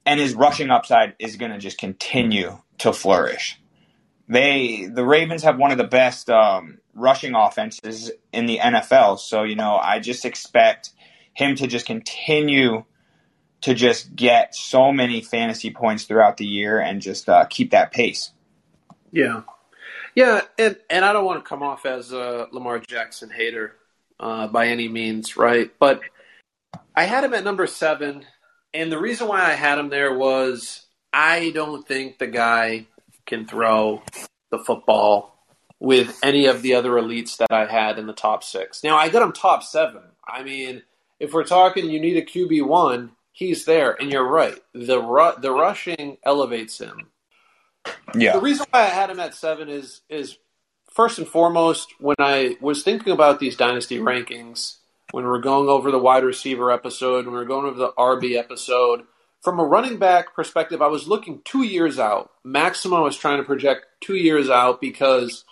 [0.08, 3.60] and his rushing upside is going to just continue to flourish.
[4.26, 9.42] They the Ravens have one of the best um, rushing offenses in the NFL, so
[9.42, 10.90] you know I just expect
[11.34, 12.84] him to just continue
[13.60, 17.92] to just get so many fantasy points throughout the year and just uh, keep that
[17.92, 18.30] pace.
[19.12, 19.42] Yeah,
[20.14, 23.74] yeah, and and I don't want to come off as a Lamar Jackson hater
[24.18, 25.70] uh, by any means, right?
[25.78, 26.00] But
[26.94, 28.24] I had him at number seven,
[28.74, 32.87] and the reason why I had him there was I don't think the guy
[33.26, 34.02] can throw
[34.50, 35.35] the football
[35.81, 38.83] with any of the other elites that I had in the top six.
[38.83, 40.02] Now I got him top seven.
[40.26, 40.83] I mean,
[41.20, 44.59] if we're talking, you need a QB one he's there, and you're right.
[44.74, 47.11] The ru- the rushing elevates him.
[48.14, 48.33] Yeah.
[48.33, 50.37] The reason why I had him at seven is is
[50.92, 54.77] first and foremost when I was thinking about these dynasty rankings
[55.12, 57.92] when we are going over the wide receiver episode, when we are going over the
[57.92, 59.04] RB episode.
[59.40, 62.32] From a running back perspective, I was looking two years out.
[62.44, 65.44] Maximum, I was trying to project two years out because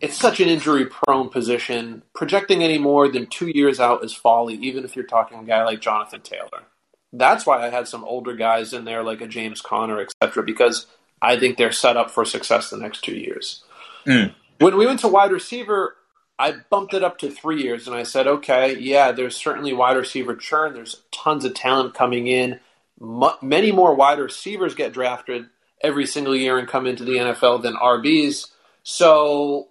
[0.00, 2.02] it's such an injury prone position.
[2.14, 5.62] Projecting any more than two years out is folly, even if you're talking a guy
[5.64, 6.64] like Jonathan Taylor
[7.12, 10.86] that's why I had some older guys in there, like a James Conner, etc., because
[11.20, 13.62] I think they're set up for success the next two years.
[14.06, 14.34] Mm.
[14.58, 15.96] When we went to wide receiver,
[16.42, 19.96] I bumped it up to three years, and I said, okay, yeah, there's certainly wide
[19.96, 20.74] receiver churn.
[20.74, 22.58] There's tons of talent coming in.
[23.00, 25.46] M- many more wide receivers get drafted
[25.80, 28.48] every single year and come into the NFL than RBs.
[28.82, 29.68] So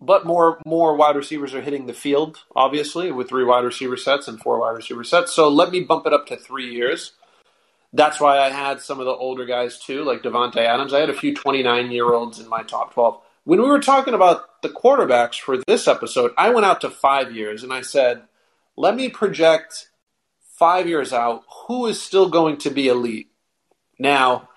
[0.00, 4.28] but more more wide receivers are hitting the field, obviously, with three wide receiver sets
[4.28, 5.32] and four wide receiver sets.
[5.32, 7.12] So let me bump it up to three years.
[7.94, 10.92] That's why I had some of the older guys too, like Davante Adams.
[10.92, 13.20] I had a few 29 year olds in my top 12.
[13.48, 17.34] When we were talking about the quarterbacks for this episode, I went out to five
[17.34, 18.24] years and I said,
[18.76, 19.88] let me project
[20.58, 23.30] five years out who is still going to be elite.
[23.98, 24.50] Now,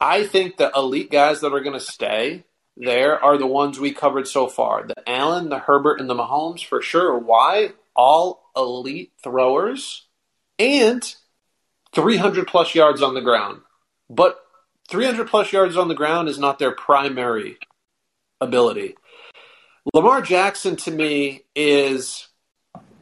[0.00, 2.44] I think the elite guys that are going to stay
[2.78, 6.64] there are the ones we covered so far the Allen, the Herbert, and the Mahomes
[6.64, 7.18] for sure.
[7.18, 7.72] Why?
[7.94, 10.06] All elite throwers
[10.58, 11.14] and
[11.94, 13.60] 300 plus yards on the ground.
[14.08, 14.40] But
[14.88, 17.58] 300 plus yards on the ground is not their primary
[18.40, 18.96] ability.
[19.94, 22.28] Lamar Jackson to me is,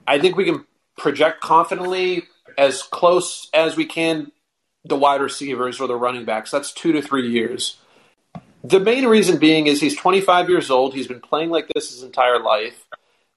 [0.07, 0.64] I think we can
[0.96, 2.25] project confidently
[2.57, 4.31] as close as we can
[4.85, 6.51] the wide receivers or the running backs.
[6.51, 7.79] That's two to three years.
[8.62, 10.94] The main reason being is he's 25 years old.
[10.94, 12.85] He's been playing like this his entire life.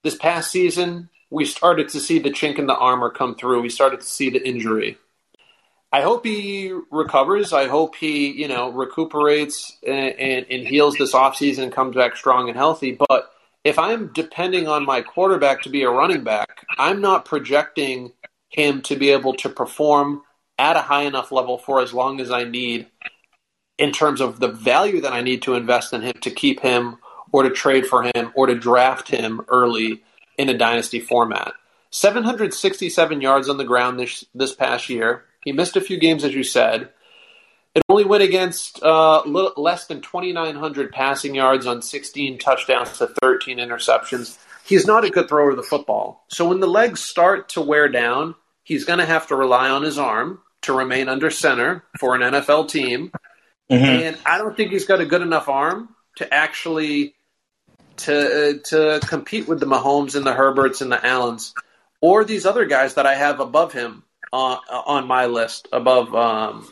[0.04, 3.62] This past season, we started to see the chink in the armor come through.
[3.62, 4.98] We started to see the injury.
[5.92, 7.52] I hope he recovers.
[7.52, 12.16] I hope he, you know, recuperates and, and, and heals this offseason and comes back
[12.16, 12.92] strong and healthy.
[12.92, 13.32] But
[13.64, 18.12] if I'm depending on my quarterback to be a running back, I'm not projecting
[18.50, 20.22] him to be able to perform
[20.58, 22.88] at a high enough level for as long as I need
[23.78, 26.98] in terms of the value that I need to invest in him to keep him
[27.32, 30.04] or to trade for him or to draft him early
[30.38, 31.54] in a dynasty format.
[31.92, 35.26] 767 yards on the ground this this past year.
[35.50, 36.90] He missed a few games, as you said.
[37.74, 43.08] It only went against uh, little, less than 2,900 passing yards on 16 touchdowns to
[43.20, 44.38] 13 interceptions.
[44.64, 46.24] He's not a good thrower of the football.
[46.28, 49.82] So when the legs start to wear down, he's going to have to rely on
[49.82, 53.12] his arm to remain under center for an NFL team.
[53.72, 53.84] Mm-hmm.
[53.84, 57.16] And I don't think he's got a good enough arm to actually
[57.98, 61.56] to uh, to compete with the Mahomes and the Herberts and the Allens
[62.02, 66.72] or these other guys that I have above him uh, on my list above um,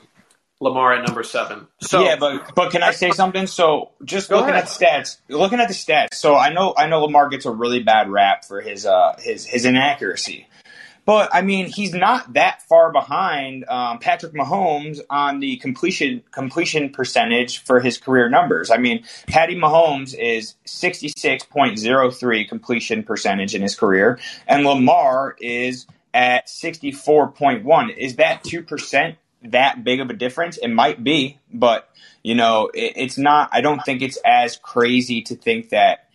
[0.60, 1.68] Lamar at number seven.
[1.82, 3.48] So yeah, but but can I say something?
[3.48, 4.64] So just looking ahead.
[4.64, 6.16] at stats, looking at the stats.
[6.16, 9.46] So I know I know Lamar gets a really bad rap for his uh his
[9.46, 10.48] his inaccuracy.
[11.06, 16.90] But I mean, he's not that far behind um, Patrick Mahomes on the completion completion
[16.90, 18.70] percentage for his career numbers.
[18.70, 24.20] I mean, Patty Mahomes is sixty six point zero three completion percentage in his career,
[24.48, 25.88] and Lamar is
[26.18, 27.92] at sixty four point one.
[27.92, 30.58] Is that two percent that big of a difference?
[30.58, 31.90] It might be, but
[32.24, 33.50] you know, it, it's not.
[33.54, 36.10] I don't think it's as crazy to think that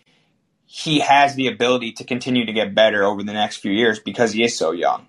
[0.67, 4.33] he has the ability to continue to get better over the next few years because
[4.33, 5.07] he is so young.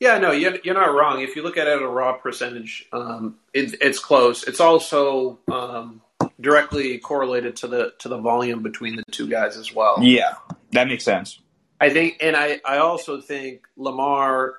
[0.00, 1.22] Yeah, no, you're, you're not wrong.
[1.22, 4.42] If you look at it at a raw percentage, um, it, it's close.
[4.42, 6.02] It's also um,
[6.40, 10.02] directly correlated to the to the volume between the two guys as well.
[10.02, 10.34] Yeah,
[10.72, 11.38] that makes sense.
[11.80, 14.54] I think, and I, I also think Lamar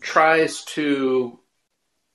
[0.00, 1.38] tries to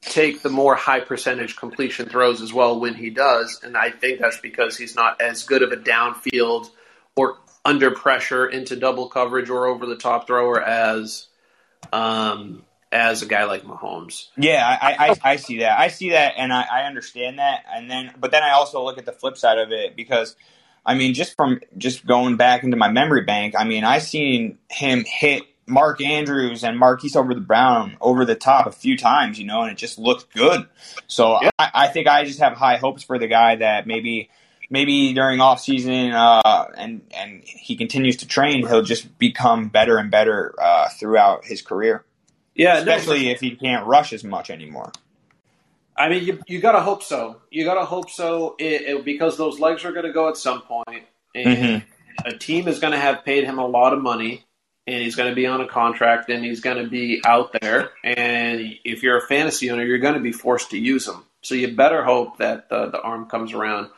[0.01, 4.19] take the more high percentage completion throws as well when he does, and I think
[4.19, 6.69] that's because he's not as good of a downfield–
[7.15, 11.27] or under pressure into double coverage or over the top thrower as
[11.93, 14.27] um, as a guy like Mahomes.
[14.38, 15.79] Yeah, I, I, I see that.
[15.79, 17.63] I see that, and I, I understand that.
[17.73, 20.35] And then, but then I also look at the flip side of it because,
[20.86, 24.58] I mean, just from just going back into my memory bank, I mean, I seen
[24.69, 29.39] him hit Mark Andrews and Marquise over the Brown over the top a few times,
[29.39, 30.67] you know, and it just looked good.
[31.08, 31.50] So yeah.
[31.58, 34.30] I, I think I just have high hopes for the guy that maybe
[34.69, 39.98] maybe during off season uh, and and he continues to train, he'll just become better
[39.98, 42.04] and better uh, throughout his career.
[42.54, 44.91] Yeah, especially no, if he can't rush as much anymore.
[45.97, 47.41] I mean, you you gotta hope so.
[47.49, 50.62] You gotta hope so it, it, because those legs are going to go at some
[50.62, 52.27] point, and mm-hmm.
[52.27, 54.45] a team is going to have paid him a lot of money,
[54.88, 57.91] and he's going to be on a contract, and he's going to be out there.
[58.03, 61.23] And if you're a fantasy owner, you're going to be forced to use him.
[61.43, 63.89] So you better hope that the, the arm comes around.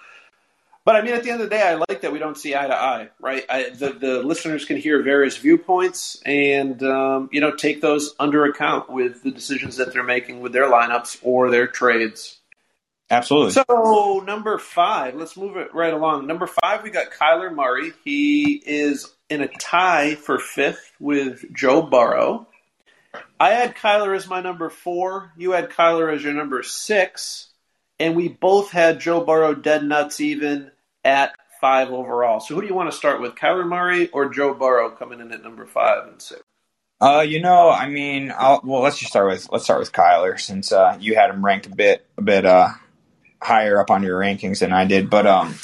[0.88, 2.56] But I mean, at the end of the day, I like that we don't see
[2.56, 3.44] eye to eye, right?
[3.50, 8.46] I, the, the listeners can hear various viewpoints and, um, you know, take those under
[8.46, 12.40] account with the decisions that they're making with their lineups or their trades.
[13.10, 13.52] Absolutely.
[13.52, 16.26] So, number five, let's move it right along.
[16.26, 17.92] Number five, we got Kyler Murray.
[18.06, 22.48] He is in a tie for fifth with Joe Burrow.
[23.38, 25.34] I had Kyler as my number four.
[25.36, 27.50] You had Kyler as your number six.
[28.00, 30.72] And we both had Joe Burrow dead nuts even
[31.08, 32.40] at five overall.
[32.40, 35.32] So who do you want to start with, Kyler Murray or Joe Burrow coming in
[35.32, 36.42] at number five and six?
[37.00, 40.40] Uh, you know, I mean, I'll, well, let's just start with let's start with Kyler
[40.40, 42.70] since uh, you had him ranked a bit a bit uh,
[43.42, 45.10] higher up on your rankings than I did.
[45.10, 45.56] But um,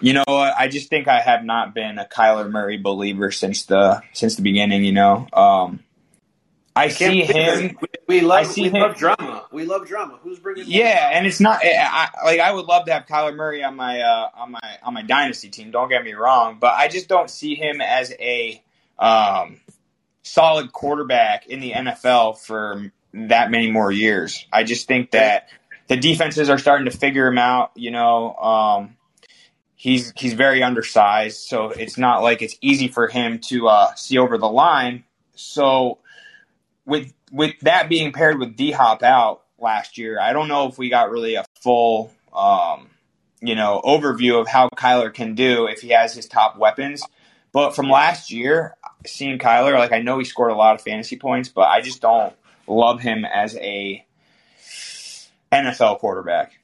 [0.00, 4.00] you know, I just think I have not been a Kyler Murray believer since the
[4.14, 4.82] since the beginning.
[4.82, 5.84] You know, um,
[6.78, 7.76] I see him.
[7.80, 8.38] We, we love.
[8.38, 8.82] I see we him.
[8.82, 9.46] love drama.
[9.50, 10.18] We love drama.
[10.22, 10.64] Who's bringing?
[10.66, 14.00] Yeah, and it's not I, like I would love to have Kyler Murray on my
[14.00, 15.70] uh, on my on my dynasty team.
[15.70, 18.62] Don't get me wrong, but I just don't see him as a
[18.98, 19.60] um,
[20.22, 24.46] solid quarterback in the NFL for that many more years.
[24.52, 25.48] I just think that
[25.88, 27.72] the defenses are starting to figure him out.
[27.74, 28.96] You know, um,
[29.74, 34.18] he's he's very undersized, so it's not like it's easy for him to uh, see
[34.18, 35.04] over the line.
[35.34, 35.98] So
[36.88, 40.78] with with that being paired with D Hop out last year, I don't know if
[40.78, 42.88] we got really a full um,
[43.40, 47.02] you know overview of how Kyler can do if he has his top weapons.
[47.52, 51.16] But from last year, seeing Kyler, like I know he scored a lot of fantasy
[51.16, 52.34] points, but I just don't
[52.66, 54.04] love him as a
[55.52, 56.58] NFL quarterback.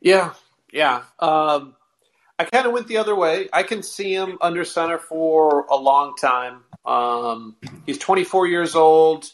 [0.00, 0.34] Yeah,
[0.72, 1.02] yeah.
[1.18, 1.74] Um,
[2.38, 3.48] I kind of went the other way.
[3.52, 6.64] I can see him under center for a long time.
[6.84, 9.30] Um, he's 24 years old.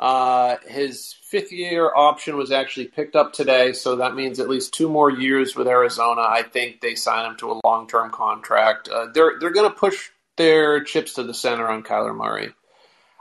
[0.00, 4.72] Uh, his fifth year option was actually picked up today, so that means at least
[4.72, 6.22] two more years with Arizona.
[6.22, 8.88] I think they sign him to a long term contract.
[8.88, 12.54] Uh, they're they're going to push their chips to the center on Kyler Murray.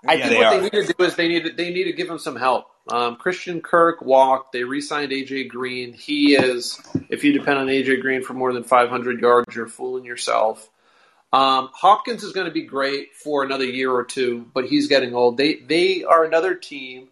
[0.07, 0.57] I yeah, think they what are.
[0.57, 2.67] they need to do is they need to, they need to give him some help.
[2.88, 4.53] Um, Christian Kirk walked.
[4.53, 5.91] They re-signed AJ Green.
[5.91, 10.05] He is, if you depend on AJ Green for more than 500 yards, you're fooling
[10.05, 10.69] yourself.
[11.32, 15.13] Um, Hopkins is going to be great for another year or two, but he's getting
[15.13, 15.38] old.
[15.38, 17.09] They they are another team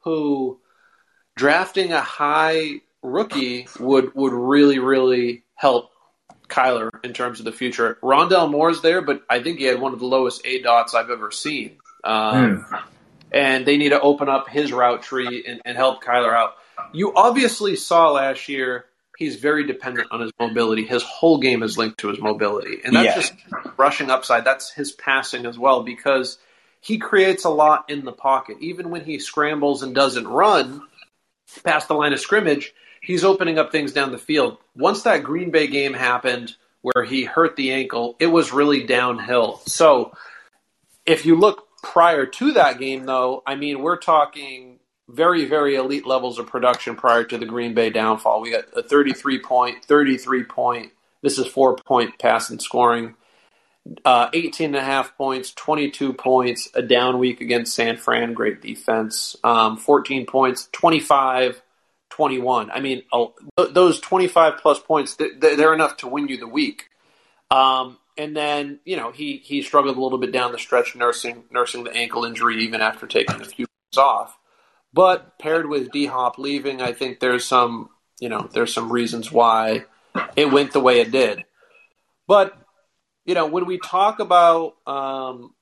[0.00, 0.58] who
[1.36, 5.90] drafting a high rookie would would really really help
[6.48, 7.96] Kyler in terms of the future.
[8.02, 11.10] Rondale Moore's there, but I think he had one of the lowest A dots I've
[11.10, 11.78] ever seen.
[12.02, 12.82] Um, mm.
[13.32, 16.56] And they need to open up his route tree and, and help Kyler out.
[16.92, 18.86] You obviously saw last year
[19.20, 20.84] he's very dependent on his mobility.
[20.84, 22.80] His whole game is linked to his mobility.
[22.82, 23.14] And that's yeah.
[23.14, 23.34] just
[23.76, 24.44] rushing upside.
[24.44, 26.38] That's his passing as well because
[26.80, 28.56] he creates a lot in the pocket.
[28.60, 30.80] Even when he scrambles and doesn't run
[31.62, 34.56] past the line of scrimmage, he's opening up things down the field.
[34.74, 39.60] Once that Green Bay game happened where he hurt the ankle, it was really downhill.
[39.66, 40.16] So
[41.04, 44.69] if you look prior to that game, though, I mean, we're talking
[45.12, 48.40] very, very elite levels of production prior to the Green Bay downfall.
[48.40, 50.92] We got a 33 point, 33 point,
[51.22, 53.14] this is four point pass and scoring,
[54.04, 58.60] uh, 18 and a half points, 22 points, a down week against San Fran, great
[58.60, 61.62] defense, um, 14 points, 25
[62.10, 62.70] 21.
[62.70, 63.02] I mean,
[63.56, 66.90] those 25 plus points, they're enough to win you the week.
[67.50, 71.44] Um, and then, you know, he, he struggled a little bit down the stretch nursing
[71.50, 74.36] nursing the ankle injury even after taking a few weeks off.
[74.92, 79.30] But paired with D Hop leaving, I think there's some, you know, there's some reasons
[79.30, 79.84] why
[80.36, 81.44] it went the way it did.
[82.26, 82.56] But,
[83.24, 85.54] you know, when we talk about um,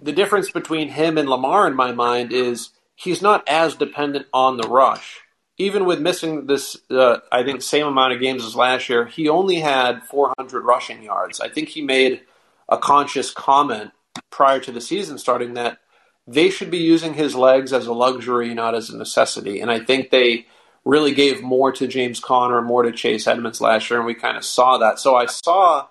[0.00, 4.56] the difference between him and Lamar in my mind is he's not as dependent on
[4.56, 5.20] the rush
[5.56, 9.28] even with missing this, uh, I think, same amount of games as last year, he
[9.28, 11.40] only had 400 rushing yards.
[11.40, 12.22] I think he made
[12.68, 13.92] a conscious comment
[14.30, 15.78] prior to the season starting that
[16.26, 19.60] they should be using his legs as a luxury, not as a necessity.
[19.60, 20.46] And I think they
[20.84, 24.36] really gave more to James Conner, more to Chase Edmonds last year, and we kind
[24.36, 24.98] of saw that.
[24.98, 25.88] So I saw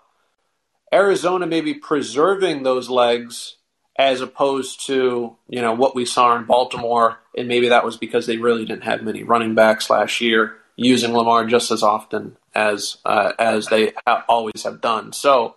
[0.94, 3.58] Arizona maybe preserving those legs
[3.96, 8.26] as opposed to you know what we saw in Baltimore, and maybe that was because
[8.26, 12.98] they really didn't have many running backs last year, using Lamar just as often as
[13.06, 15.14] uh, as they ha- always have done.
[15.14, 15.56] So,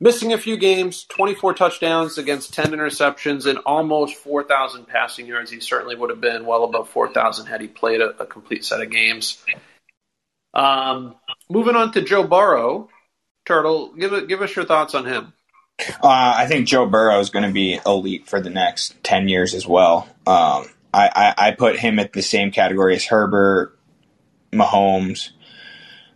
[0.00, 5.50] missing a few games, 24 touchdowns against 10 interceptions, and almost 4,000 passing yards.
[5.50, 8.80] He certainly would have been well above 4,000 had he played a, a complete set
[8.80, 9.42] of games.
[10.52, 11.16] Um,
[11.50, 12.88] moving on to Joe Burrow,
[13.44, 15.32] Turtle, give give us your thoughts on him.
[15.80, 19.54] Uh, I think Joe Burrow is going to be elite for the next 10 years
[19.54, 20.08] as well.
[20.26, 23.76] Um, I, I, I, put him at the same category as Herbert,
[24.52, 25.30] Mahomes,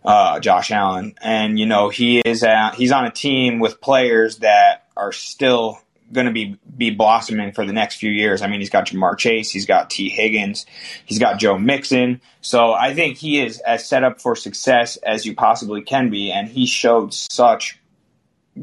[0.09, 1.13] uh, Josh Allen.
[1.21, 5.79] And, you know, he is at, he's on a team with players that are still
[6.11, 8.41] going to be, be blossoming for the next few years.
[8.41, 10.65] I mean, he's got Ja'Marr Chase, he's got Tee Higgins,
[11.05, 12.21] he's got Joe Mixon.
[12.41, 16.31] So I think he is as set up for success as you possibly can be.
[16.31, 17.79] And he showed such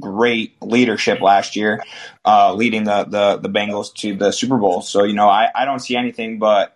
[0.01, 1.81] great leadership last year,
[2.25, 4.83] uh, leading the, the, the Bengals to the Super Bowl.
[4.83, 6.76] So, you know, I, I don't see anything but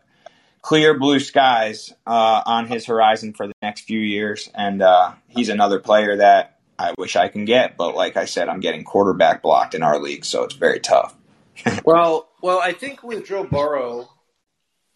[0.62, 4.48] clear blue skies uh, on his horizon for the next few years.
[4.54, 7.76] And uh, he's another player that I wish I can get.
[7.76, 11.14] But like I said, I'm getting quarterback blocked in our league, so it's very tough.
[11.84, 14.08] well, well, I think with Joe Burrow,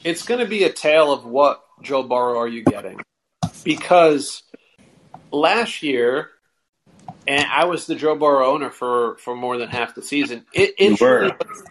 [0.03, 3.01] it's going to be a tale of what Joe Burrow are you getting?
[3.65, 4.43] Because
[5.31, 6.31] last year
[7.27, 10.45] and I was the Joe Burrow owner for, for more than half the season.
[10.53, 11.01] It, it's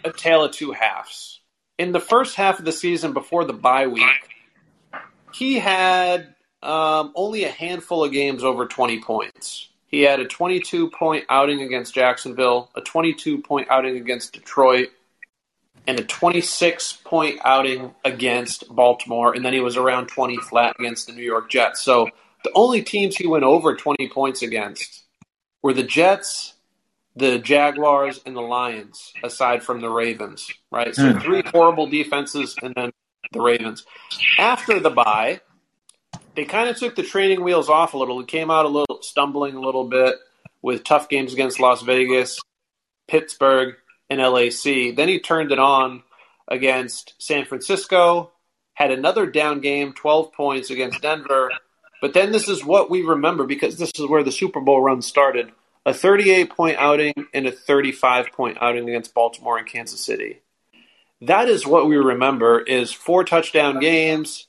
[0.04, 1.33] a tale of two halves.
[1.78, 4.04] In the first half of the season, before the bye week,
[5.34, 9.70] he had um, only a handful of games over 20 points.
[9.88, 14.90] He had a 22 point outing against Jacksonville, a 22 point outing against Detroit,
[15.88, 21.08] and a 26 point outing against Baltimore, and then he was around 20 flat against
[21.08, 21.82] the New York Jets.
[21.82, 22.10] So
[22.44, 25.04] the only teams he went over 20 points against
[25.62, 26.53] were the Jets,
[27.16, 30.95] the Jaguars, and the Lions, aside from the Ravens, right?
[30.95, 31.22] So mm.
[31.22, 32.91] three horrible defenses and then
[33.32, 33.86] the Ravens.
[34.38, 35.41] After the bye,
[36.36, 38.20] they kind of took the training wheels off a little.
[38.20, 40.16] It came out a little stumbling a little bit
[40.61, 42.39] with tough games against Las Vegas,
[43.07, 43.76] Pittsburgh,
[44.09, 44.95] and LAC.
[44.95, 46.03] Then he turned it on
[46.47, 48.32] against San Francisco,
[48.74, 51.51] had another down game, 12 points against Denver,
[52.03, 55.01] but then this is what we remember because this is where the Super Bowl run
[55.01, 55.51] started.
[55.86, 60.42] A 38 point outing and a 35 point outing against Baltimore and Kansas City.
[61.22, 64.48] That is what we remember is four touchdown games,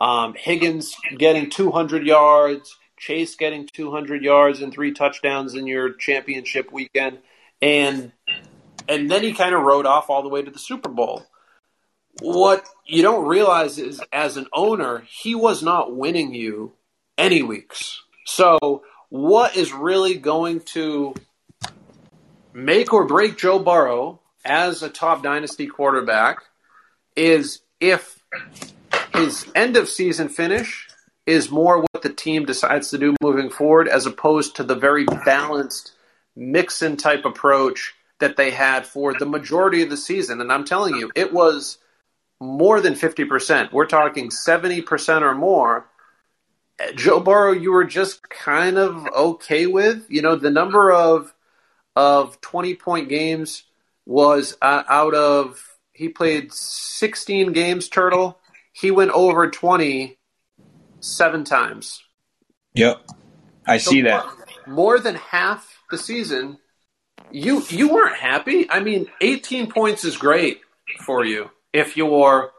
[0.00, 6.70] um, Higgins getting 200 yards, Chase getting 200 yards and three touchdowns in your championship
[6.70, 7.18] weekend,
[7.60, 8.12] and
[8.88, 11.26] and then he kind of rode off all the way to the Super Bowl.
[12.20, 16.72] what you don't realize is, as an owner, he was not winning you
[17.16, 18.02] any weeks.
[18.26, 21.14] So, what is really going to
[22.54, 26.38] make or break Joe Burrow as a top dynasty quarterback
[27.14, 28.24] is if
[29.12, 30.88] his end of season finish
[31.26, 35.04] is more what the team decides to do moving forward as opposed to the very
[35.26, 35.92] balanced
[36.34, 40.40] mix-in type approach that they had for the majority of the season.
[40.40, 41.76] And I'm telling you, it was
[42.40, 43.72] more than 50%.
[43.72, 45.86] We're talking 70% or more.
[46.94, 50.06] Joe Burrow, you were just kind of okay with.
[50.08, 51.32] You know, the number of
[51.94, 53.64] of 20 point games
[54.06, 55.62] was uh, out of
[55.92, 58.38] he played 16 games turtle
[58.72, 60.18] he went over twenty
[61.00, 62.02] seven times.
[62.74, 63.06] Yep.
[63.66, 64.26] I so see that.
[64.66, 66.58] more than half the season
[67.30, 68.68] you you weren't happy?
[68.68, 70.60] I mean 18 points is great
[71.04, 72.50] for you if you're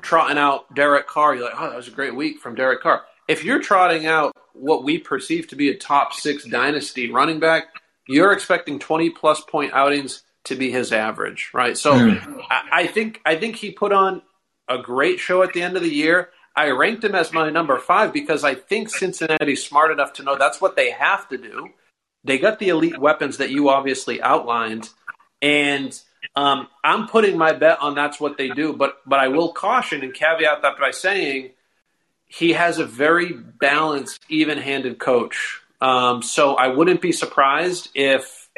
[0.00, 1.34] trotting out derek carr.
[1.34, 4.36] You're like oh that was a great week from derek carr if you're trotting out
[4.52, 7.66] what we perceive to be a top six dynasty running back
[8.06, 11.76] you're expecting 20 plus point outings to be his average, right?
[11.76, 12.42] So mm.
[12.50, 14.22] I, I, think I think he put on
[14.68, 16.30] a great show at the end of the year.
[16.56, 20.36] I ranked him as my number five because I think Cincinnati's smart enough to know
[20.36, 21.70] that's what they have to do.
[22.22, 24.88] They got the elite weapons that you obviously outlined,
[25.42, 25.98] and
[26.36, 28.72] um, I'm putting my bet on that's what they do.
[28.72, 31.50] But but I will caution and caveat that by saying
[32.26, 38.48] he has a very balanced, even-handed coach um, so I wouldn't be surprised if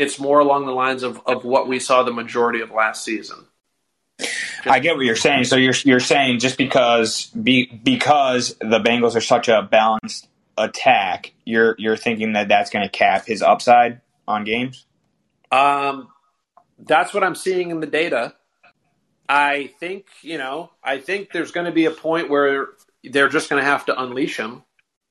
[0.00, 3.46] it's more along the lines of, of what we saw the majority of last season.
[4.64, 5.44] I get what you're saying.
[5.44, 10.28] So you're you're saying just because be, because the Bengals are such a balanced
[10.58, 14.86] attack, you're you're thinking that that's going to cap his upside on games.
[15.52, 16.08] Um,
[16.80, 18.34] that's what I'm seeing in the data.
[19.28, 20.72] I think you know.
[20.82, 22.70] I think there's going to be a point where
[23.10, 24.62] they're just going to have to unleash him.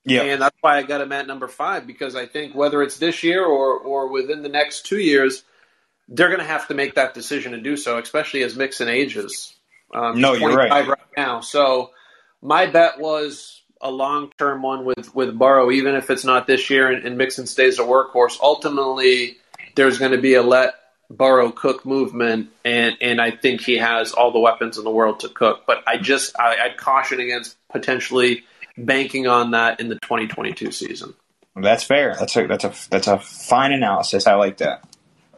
[0.04, 0.22] Yeah.
[0.22, 3.24] And that's why I got him at number five because I think whether it's this
[3.24, 5.44] year or, or within the next two years,
[6.08, 9.56] they're going to have to make that decision to do so, especially as Mixon ages.
[9.94, 10.88] Um, no, you're right.
[10.88, 11.40] right now.
[11.40, 11.92] So
[12.42, 16.70] my bet was a long term one with, with Burrow, even if it's not this
[16.70, 18.40] year and, and Mixon stays a workhorse.
[18.40, 19.38] Ultimately,
[19.76, 20.76] there's going to be a let
[21.10, 25.22] Burrow cook movement, and, and I think he has all the weapons in the world
[25.22, 25.64] to cook.
[25.68, 28.44] But I just, I, I'd caution against potentially–
[28.78, 31.14] banking on that in the 2022 season.
[31.56, 32.16] That's fair.
[32.20, 34.28] That's a that's a that's a fine analysis.
[34.28, 34.84] I like that.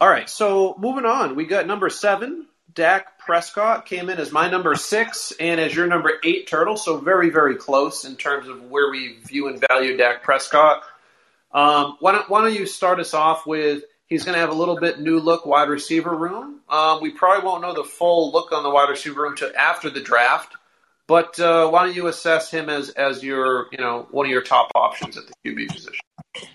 [0.00, 2.46] All right, so moving on, we got number seven.
[2.74, 6.98] Dak Prescott came in as my number six and as your number eight turtle, so
[6.98, 10.82] very very close in terms of where we view and value Dak Prescott.
[11.52, 14.54] Um, why don't why don't you start us off with he's going to have a
[14.54, 16.60] little bit new look wide receiver room.
[16.68, 19.90] Um, we probably won't know the full look on the wide receiver room until after
[19.90, 20.54] the draft.
[21.06, 24.42] But uh, why don't you assess him as as your you know one of your
[24.42, 26.00] top options at the QB position?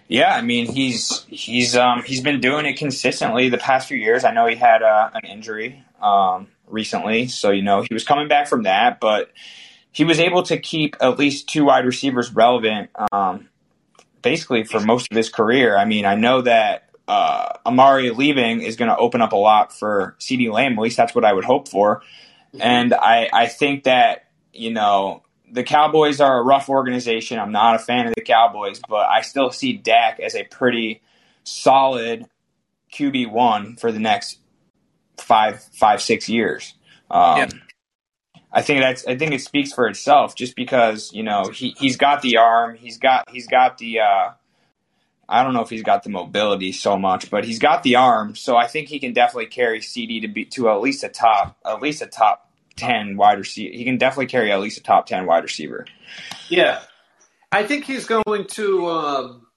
[0.07, 4.23] Yeah, I mean he's he's um, he's been doing it consistently the past few years.
[4.23, 8.27] I know he had uh, an injury um, recently, so you know he was coming
[8.27, 9.31] back from that, but
[9.91, 13.49] he was able to keep at least two wide receivers relevant, um,
[14.21, 15.75] basically for most of his career.
[15.75, 19.77] I mean, I know that uh, Amari leaving is going to open up a lot
[19.77, 20.73] for CeeDee Lamb.
[20.73, 21.97] At least that's what I would hope for.
[22.53, 22.61] Mm-hmm.
[22.61, 27.39] And I, I think that you know, the Cowboys are a rough organization.
[27.39, 31.01] I'm not a fan of the Cowboys, but I still see Dak as a pretty
[31.43, 32.27] solid
[32.93, 34.39] QB one for the next
[35.17, 36.75] five, five, six years.
[37.09, 37.49] Um, yeah.
[38.51, 39.07] I think that's.
[39.07, 42.75] I think it speaks for itself, just because you know he he's got the arm,
[42.75, 44.01] he's got he's got the.
[44.01, 44.31] Uh,
[45.27, 48.35] I don't know if he's got the mobility so much, but he's got the arm,
[48.35, 51.57] so I think he can definitely carry CeeDee to be to at least a top,
[51.65, 53.73] at least a top ten wide receiver.
[53.73, 55.85] He can definitely carry at least a top ten wide receiver.
[56.49, 56.81] Yeah,
[57.51, 58.87] I think he's going to.
[58.87, 59.47] Um,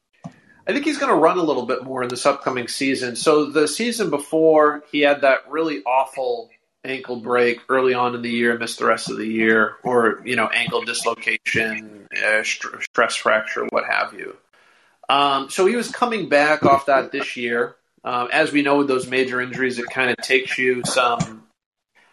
[0.69, 3.15] I think he's going to run a little bit more in this upcoming season.
[3.15, 6.51] So the season before, he had that really awful
[6.85, 10.37] ankle break early on in the year, missed the rest of the year, or you
[10.37, 14.37] know, ankle dislocation, uh, stress fracture, what have you.
[15.09, 17.77] Um, so he was coming back off that this year.
[18.05, 21.45] Um, as we know, with those major injuries, it kind of takes you some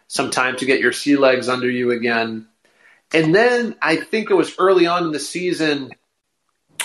[0.08, 2.46] some time to get your sea legs under you again.
[3.12, 5.90] And then I think it was early on in the season,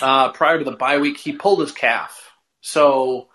[0.01, 2.31] uh, prior to the bye week, he pulled his calf.
[2.61, 3.29] So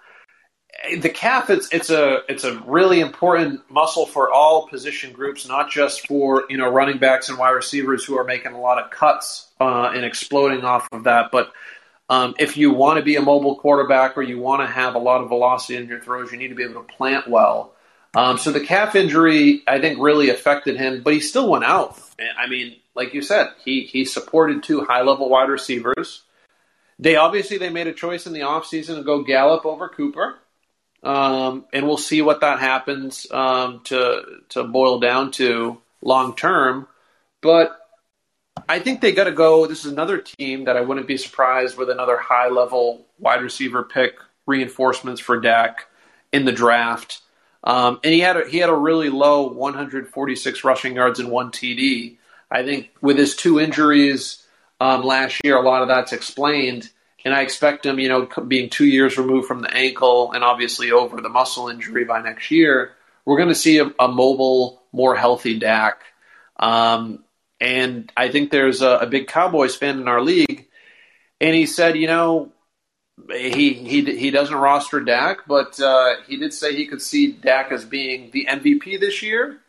[1.00, 5.70] the calf it's it's a it's a really important muscle for all position groups, not
[5.70, 8.90] just for you know running backs and wide receivers who are making a lot of
[8.90, 11.52] cuts uh, and exploding off of that, but
[12.09, 14.98] um, if you want to be a mobile quarterback or you want to have a
[14.98, 17.74] lot of velocity in your throws, you need to be able to plant well.
[18.14, 21.98] Um, so the calf injury, I think, really affected him, but he still went out.
[22.38, 26.22] I mean, like you said, he he supported two high level wide receivers.
[26.98, 30.36] They obviously they made a choice in the offseason to go Gallup over Cooper.
[31.02, 36.86] Um, and we'll see what that happens um, to to boil down to long term.
[37.42, 37.78] But
[38.68, 39.66] I think they got to go.
[39.66, 43.82] This is another team that I wouldn't be surprised with another high level wide receiver
[43.82, 44.14] pick
[44.46, 45.86] reinforcements for Dak
[46.32, 47.20] in the draft.
[47.62, 51.50] Um, and he had a, he had a really low 146 rushing yards and one
[51.50, 52.16] TD.
[52.50, 54.44] I think with his two injuries
[54.80, 56.90] um, last year, a lot of that's explained.
[57.24, 60.92] And I expect him, you know, being two years removed from the ankle and obviously
[60.92, 62.92] over the muscle injury by next year,
[63.24, 66.02] we're going to see a, a, mobile, more healthy Dak.
[66.58, 67.23] Um,
[67.64, 70.66] and I think there's a, a big Cowboys fan in our league,
[71.40, 72.52] and he said, you know,
[73.30, 77.72] he he he doesn't roster Dak, but uh, he did say he could see Dak
[77.72, 79.60] as being the MVP this year,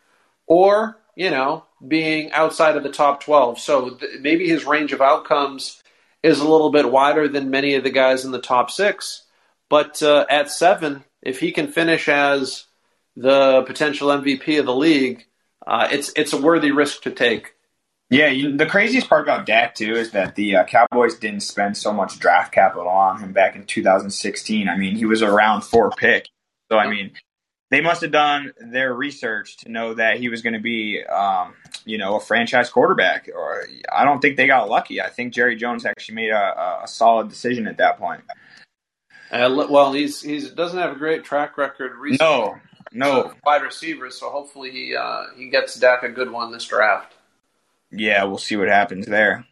[0.46, 3.60] or you know, being outside of the top twelve.
[3.60, 5.82] So th- maybe his range of outcomes
[6.22, 9.24] is a little bit wider than many of the guys in the top six.
[9.70, 12.66] But uh, at seven, if he can finish as
[13.16, 15.26] the potential MVP of the league,
[15.66, 17.55] uh, it's it's a worthy risk to take.
[18.10, 21.76] Yeah, you, the craziest part about Dak too is that the uh, Cowboys didn't spend
[21.76, 24.70] so much draft capital on him back in 2016.
[24.70, 26.30] I mean, he was a round four pick,
[26.72, 27.12] so I mean,
[27.72, 31.56] they must have done their research to know that he was going to be, um,
[31.84, 33.28] you know, a franchise quarterback.
[33.34, 35.02] Or I don't think they got lucky.
[35.02, 38.22] I think Jerry Jones actually made a, a solid decision at that point.
[39.32, 41.96] Uh, well, he's he doesn't have a great track record.
[41.98, 42.24] Recently.
[42.24, 42.56] No,
[42.92, 44.20] no wide receivers.
[44.20, 47.15] So hopefully he uh, he gets Dak a good one this draft
[47.96, 49.46] yeah, we'll see what happens there.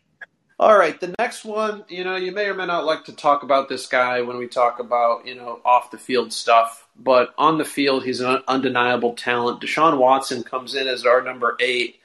[0.59, 3.43] All right, the next one, you know, you may or may not like to talk
[3.43, 7.57] about this guy when we talk about, you know, off the field stuff, but on
[7.57, 9.61] the field, he's an undeniable talent.
[9.61, 11.99] Deshaun Watson comes in as our number eight.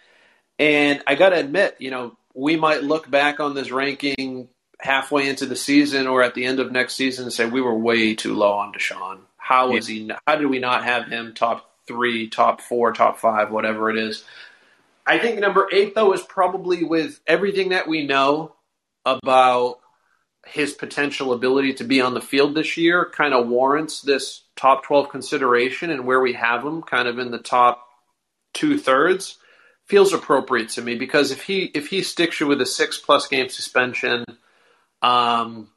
[0.58, 4.48] And I got to admit, you know, we might look back on this ranking
[4.80, 7.76] halfway into the season or at the end of next season and say we were
[7.76, 9.20] way too low on Deshaun.
[9.36, 10.10] How was he?
[10.26, 14.24] How did we not have him top three, top four, top five, whatever it is?
[15.08, 18.54] I think number eight, though, is probably with everything that we know
[19.06, 19.78] about
[20.46, 24.84] his potential ability to be on the field this year, kind of warrants this top
[24.84, 27.86] 12 consideration and where we have him kind of in the top
[28.52, 29.38] two thirds
[29.86, 33.26] feels appropriate to me because if he if he sticks you with a six plus
[33.28, 34.24] game suspension
[35.00, 35.68] um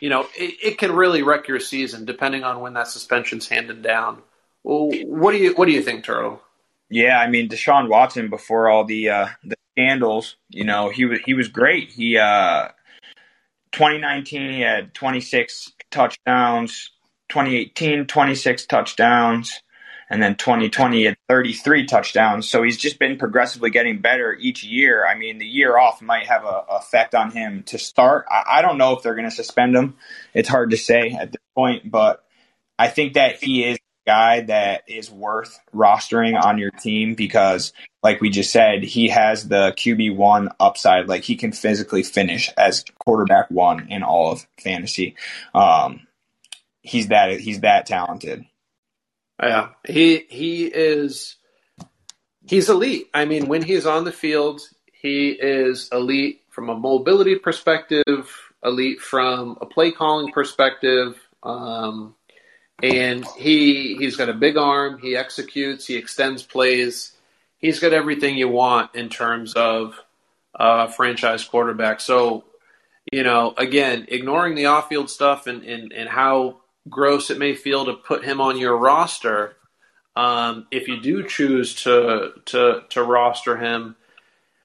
[0.00, 3.82] you know it, it can really wreck your season depending on when that suspension's handed
[3.82, 4.22] down.
[4.62, 6.42] Well, what do you what do you think turtle
[6.90, 11.20] yeah, I mean Deshaun Watson before all the uh, the scandals, you know, he was
[11.24, 11.90] he was great.
[11.90, 12.68] He uh,
[13.72, 16.90] 2019 he had 26 touchdowns,
[17.28, 19.62] 2018 26 touchdowns,
[20.08, 22.48] and then 2020 he had 33 touchdowns.
[22.48, 25.06] So he's just been progressively getting better each year.
[25.06, 28.24] I mean, the year off might have a, effect on him to start.
[28.30, 29.96] I, I don't know if they're going to suspend him.
[30.32, 32.24] It's hard to say at this point, but
[32.78, 33.78] I think that he is
[34.08, 39.48] guy that is worth rostering on your team because, like we just said, he has
[39.48, 41.08] the QB one upside.
[41.08, 45.14] Like he can physically finish as quarterback one in all of fantasy.
[45.54, 46.06] Um,
[46.80, 48.46] he's that he's that talented.
[49.42, 51.36] Yeah, he he is
[52.46, 53.08] he's elite.
[53.12, 58.26] I mean, when he's on the field, he is elite from a mobility perspective,
[58.64, 61.20] elite from a play calling perspective.
[61.42, 62.14] Um,
[62.82, 64.98] and he he's got a big arm.
[64.98, 65.86] He executes.
[65.86, 67.12] He extends plays.
[67.58, 69.94] He's got everything you want in terms of
[70.54, 72.00] uh, franchise quarterback.
[72.00, 72.44] So,
[73.12, 76.58] you know, again, ignoring the off-field stuff and, and, and how
[76.88, 79.56] gross it may feel to put him on your roster,
[80.14, 83.96] um, if you do choose to to to roster him,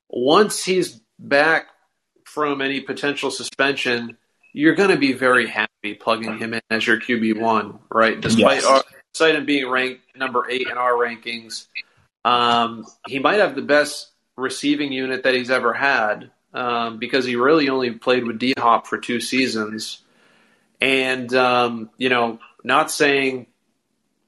[0.10, 1.68] once he's back
[2.26, 4.18] from any potential suspension,
[4.52, 8.20] you're going to be very happy plugging him in as your QB one, right?
[8.20, 8.66] Despite yes.
[8.66, 11.68] our, despite him being ranked number eight in our rankings,
[12.24, 17.36] um, he might have the best receiving unit that he's ever had um, because he
[17.36, 20.02] really only played with D Hop for two seasons,
[20.80, 23.48] and um, you know, not saying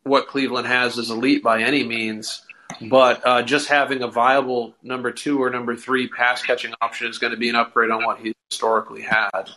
[0.03, 2.41] what Cleveland has is elite by any means.
[2.81, 7.19] But uh, just having a viable number two or number three pass catching option is
[7.19, 9.49] going to be an upgrade on what he historically had.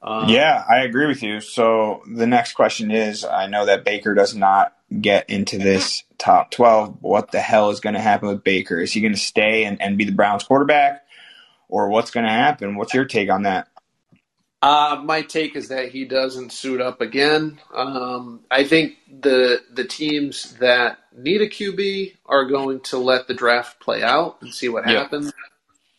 [0.00, 1.40] Um, yeah, I agree with you.
[1.40, 6.50] So the next question is I know that Baker does not get into this top
[6.50, 6.98] 12.
[7.00, 8.80] What the hell is going to happen with Baker?
[8.80, 11.04] Is he going to stay and, and be the Browns quarterback?
[11.68, 12.76] Or what's going to happen?
[12.76, 13.68] What's your take on that?
[14.60, 17.60] Uh, my take is that he doesn't suit up again.
[17.72, 23.34] Um, I think the the teams that need a QB are going to let the
[23.34, 24.98] draft play out and see what yeah.
[24.98, 25.32] happens.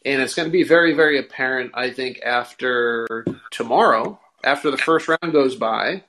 [0.10, 5.08] And it's going to be very, very apparent, I think, after tomorrow, after the first
[5.08, 6.04] round goes by,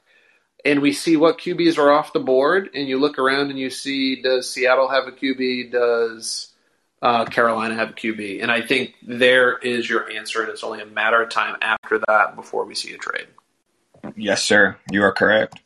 [0.65, 3.69] and we see what QBs are off the board, and you look around and you
[3.69, 5.73] see does Seattle have a QB?
[5.73, 6.55] Does
[7.03, 8.43] uh, Carolina have a QB?
[8.43, 11.99] And I think there is your answer, and it's only a matter of time after
[12.09, 13.27] that before we see a trade.
[14.17, 14.79] Yes, sir.
[14.91, 15.61] You are correct.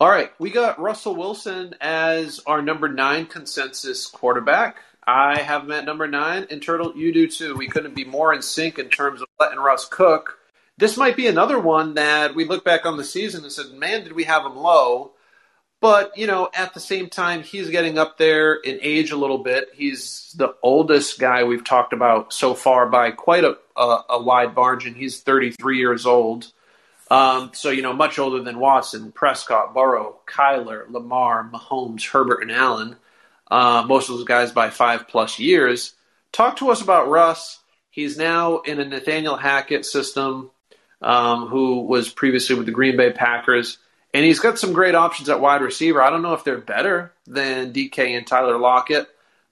[0.00, 4.76] All right, we got Russell Wilson as our number nine consensus quarterback.
[5.08, 7.56] I have at number nine, and Turtle, you do too.
[7.56, 10.38] We couldn't be more in sync in terms of letting Russ cook
[10.78, 14.04] this might be another one that we look back on the season and said, man,
[14.04, 15.10] did we have him low?
[15.80, 19.38] But, you know, at the same time, he's getting up there in age a little
[19.38, 19.70] bit.
[19.74, 24.54] He's the oldest guy we've talked about so far by quite a, a, a wide
[24.54, 24.94] margin.
[24.94, 26.52] He's 33 years old.
[27.10, 32.52] Um, so, you know, much older than Watson, Prescott, Burrow, Kyler, Lamar, Mahomes, Herbert, and
[32.52, 32.96] Allen.
[33.50, 35.94] Uh, most of those guys by five plus years.
[36.32, 37.60] Talk to us about Russ.
[37.90, 40.50] He's now in a Nathaniel Hackett system
[41.00, 43.78] um, who was previously with the Green Bay Packers.
[44.14, 46.02] And he's got some great options at wide receiver.
[46.02, 49.06] I don't know if they're better than DK and Tyler Lockett,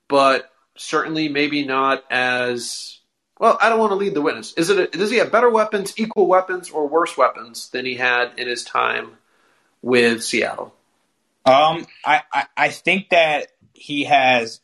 [0.09, 2.99] but certainly maybe not as
[3.39, 3.59] well.
[3.61, 4.55] I don't want to lead the witness.
[4.55, 4.79] Is it?
[4.79, 8.49] A, does he have better weapons, equal weapons, or worse weapons than he had in
[8.49, 9.13] his time
[9.83, 10.75] with Seattle?
[11.45, 14.61] Um, I, I, I think that he has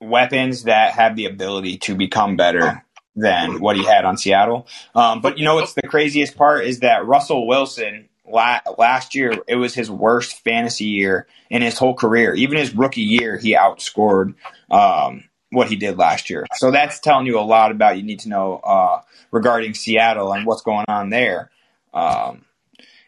[0.00, 2.84] weapons that have the ability to become better
[3.16, 4.66] than what he had on Seattle.
[4.94, 9.32] Um, but you know what's the craziest part is that Russell Wilson la- last year
[9.46, 12.34] it was his worst fantasy year in his whole career.
[12.34, 14.34] Even his rookie year, he outscored
[14.70, 16.46] um, what he did last year.
[16.54, 19.00] So that's telling you a lot about you need to know uh,
[19.32, 21.50] regarding Seattle and what's going on there.
[21.92, 22.44] Um,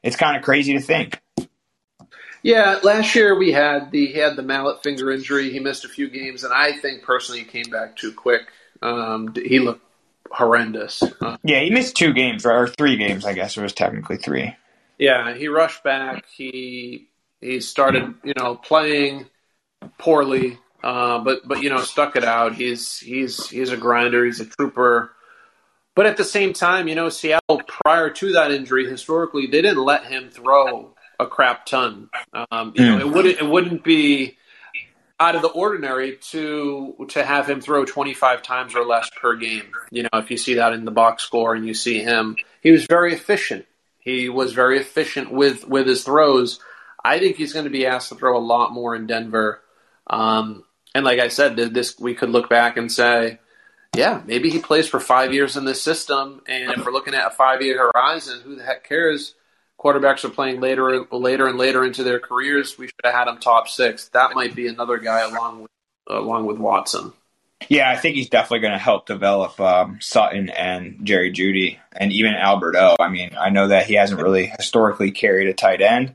[0.03, 1.21] it's kind of crazy to think.
[2.43, 5.51] Yeah, last year we had the he had the mallet finger injury.
[5.51, 8.43] He missed a few games, and I think personally he came back too quick.
[8.83, 9.85] Um, he looked
[10.31, 11.03] horrendous.
[11.21, 13.27] Uh, yeah, he missed two games or three games.
[13.27, 14.57] I guess it was technically three.
[14.99, 16.25] Yeah, he rushed back.
[16.35, 17.09] He
[17.41, 19.27] he started, you know, playing
[19.99, 22.55] poorly, uh, but but you know, stuck it out.
[22.55, 24.25] He's he's he's a grinder.
[24.25, 25.13] He's a trooper.
[25.95, 29.85] But at the same time, you know, Seattle prior to that injury, historically, they didn't
[29.85, 32.11] let him throw a crap ton.
[32.51, 32.89] Um, you mm.
[32.89, 33.01] know, hmm.
[33.01, 34.39] it wouldn't it wouldn't be
[35.21, 39.71] out of the ordinary to to have him throw 25 times or less per game.
[39.91, 42.71] You know, if you see that in the box score and you see him, he
[42.71, 43.67] was very efficient.
[43.99, 46.59] He was very efficient with with his throws.
[47.05, 49.63] I think he's going to be asked to throw a lot more in Denver.
[50.07, 50.65] Um,
[50.95, 53.39] and like I said, this we could look back and say,
[53.95, 56.43] yeah, maybe he plays for five years in this system.
[56.49, 59.35] And if we're looking at a five year horizon, who the heck cares?
[59.81, 62.77] Quarterbacks are playing later, later and later into their careers.
[62.77, 64.09] We should have had him top six.
[64.11, 65.71] That might be another guy along with
[66.07, 67.13] along with Watson.
[67.69, 72.13] Yeah, I think he's definitely going to help develop um, Sutton and Jerry Jeudy and
[72.13, 72.97] even Albert O.
[72.99, 76.15] I mean, I know that he hasn't really historically carried a tight end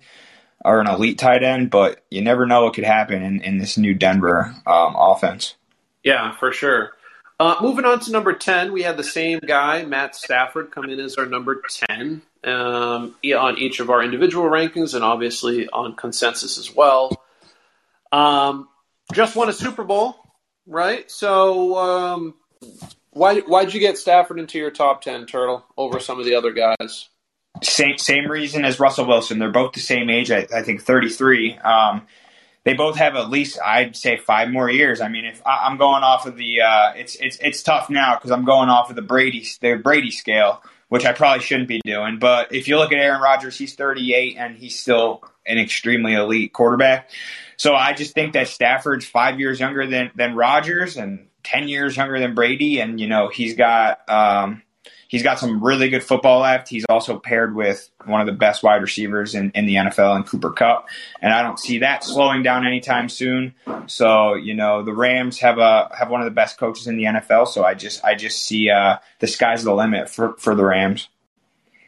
[0.63, 3.77] or an elite tight end, but you never know what could happen in, in this
[3.77, 5.55] new Denver um, offense.
[6.03, 6.93] Yeah, for sure.
[7.39, 10.99] Uh, moving on to number 10, we had the same guy, Matt Stafford, come in
[10.99, 16.57] as our number 10 um, on each of our individual rankings and obviously on consensus
[16.57, 17.11] as well.
[18.11, 18.69] Um,
[19.13, 20.15] just won a Super Bowl,
[20.65, 21.09] right?
[21.09, 22.35] So um,
[23.11, 26.51] why why'd you get Stafford into your top ten, Turtle, over some of the other
[26.51, 27.09] guys?
[27.63, 29.39] Same same reason as Russell Wilson.
[29.39, 30.31] They're both the same age.
[30.31, 31.57] I, I think thirty three.
[31.57, 32.07] Um,
[32.63, 34.99] they both have at least I'd say five more years.
[34.99, 38.15] I mean, if I, am going off of the, uh, it's it's it's tough now
[38.15, 41.81] because I'm going off of the Brady the Brady scale which I probably shouldn't be
[41.83, 42.19] doing.
[42.19, 46.53] But if you look at Aaron Rodgers, he's 38 and he's still an extremely elite
[46.53, 47.09] quarterback.
[47.57, 51.95] So I just think that Stafford's five years younger than than Rodgers and 10 years
[51.95, 54.61] younger than Brady, and you know he's got um,
[55.07, 56.69] he's got some really good football left.
[56.69, 60.23] He's also paired with one of the best wide receivers in, in the NFL in
[60.23, 60.87] Cooper Kupp.
[61.21, 63.53] And I don't see that slowing down anytime soon.
[63.87, 67.03] So, you know, the Rams have a have one of the best coaches in the
[67.03, 67.47] NFL.
[67.47, 71.09] So I just I just see uh, the sky's the limit for, for the Rams.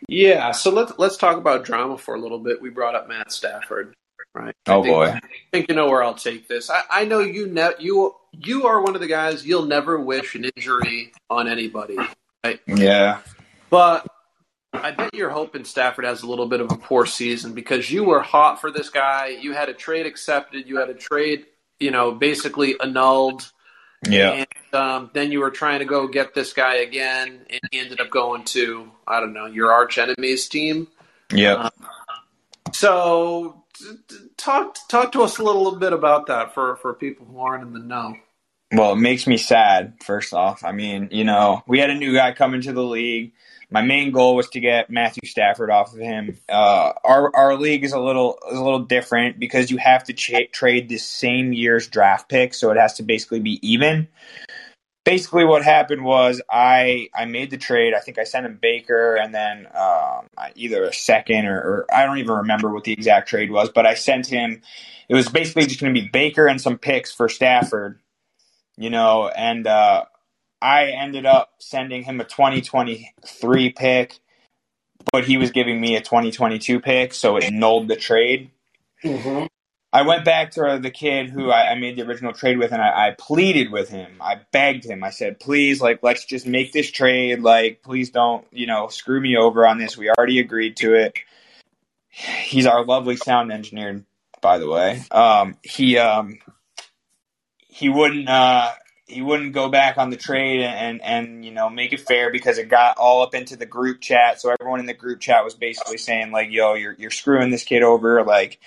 [0.07, 2.61] Yeah, so let's let's talk about drama for a little bit.
[2.61, 3.93] We brought up Matt Stafford,
[4.33, 4.55] right?
[4.67, 6.69] Oh think, boy, I think you know where I'll take this.
[6.69, 10.35] I, I know you ne- you you are one of the guys you'll never wish
[10.35, 11.97] an injury on anybody.
[12.47, 12.61] Right?
[12.67, 13.19] Yeah.
[13.69, 14.07] But
[14.73, 18.03] I bet you're hoping Stafford has a little bit of a poor season because you
[18.03, 19.27] were hot for this guy.
[19.27, 20.67] You had a trade accepted.
[20.67, 21.45] You had a trade,
[21.79, 23.51] you know, basically annulled.
[24.07, 24.45] Yeah.
[24.71, 27.99] And um, then you were trying to go get this guy again, and he ended
[27.99, 30.87] up going to I don't know your arch enemy's team.
[31.33, 31.53] Yeah.
[31.53, 31.71] Um,
[32.73, 37.25] so t- t- talk talk to us a little bit about that for for people
[37.25, 38.15] who aren't in the know.
[38.71, 39.93] Well, it makes me sad.
[40.03, 43.31] First off, I mean, you know, we had a new guy come into the league.
[43.69, 46.37] My main goal was to get Matthew Stafford off of him.
[46.49, 50.13] Uh, our our league is a little is a little different because you have to
[50.13, 54.07] ch- trade the same year's draft pick, so it has to basically be even.
[55.05, 57.93] Basically, what happened was I I made the trade.
[57.93, 62.05] I think I sent him Baker and then um, either a second or, or I
[62.05, 64.61] don't even remember what the exact trade was, but I sent him.
[65.07, 67.99] It was basically just going to be Baker and some picks for Stafford
[68.77, 70.05] you know, and uh,
[70.61, 74.19] I ended up sending him a 2023 pick,
[75.11, 78.51] but he was giving me a 2022 pick, so it nulled the trade.
[79.03, 79.45] Mm-hmm.
[79.93, 82.81] I went back to the kid who I, I made the original trade with, and
[82.81, 84.17] I, I, pleaded with him.
[84.19, 85.03] I begged him.
[85.03, 87.39] I said, "Please, like, let's just make this trade.
[87.39, 89.97] Like, please don't, you know, screw me over on this.
[89.97, 91.17] We already agreed to it."
[92.09, 94.03] He's our lovely sound engineer,
[94.41, 95.03] by the way.
[95.11, 96.39] Um, he um,
[97.77, 98.71] he wouldn't uh,
[99.05, 102.31] he wouldn't go back on the trade and, and, and you know make it fair
[102.31, 104.41] because it got all up into the group chat.
[104.41, 107.63] So everyone in the group chat was basically saying like, "Yo, you're you're screwing this
[107.63, 108.23] kid over.
[108.23, 108.59] Like,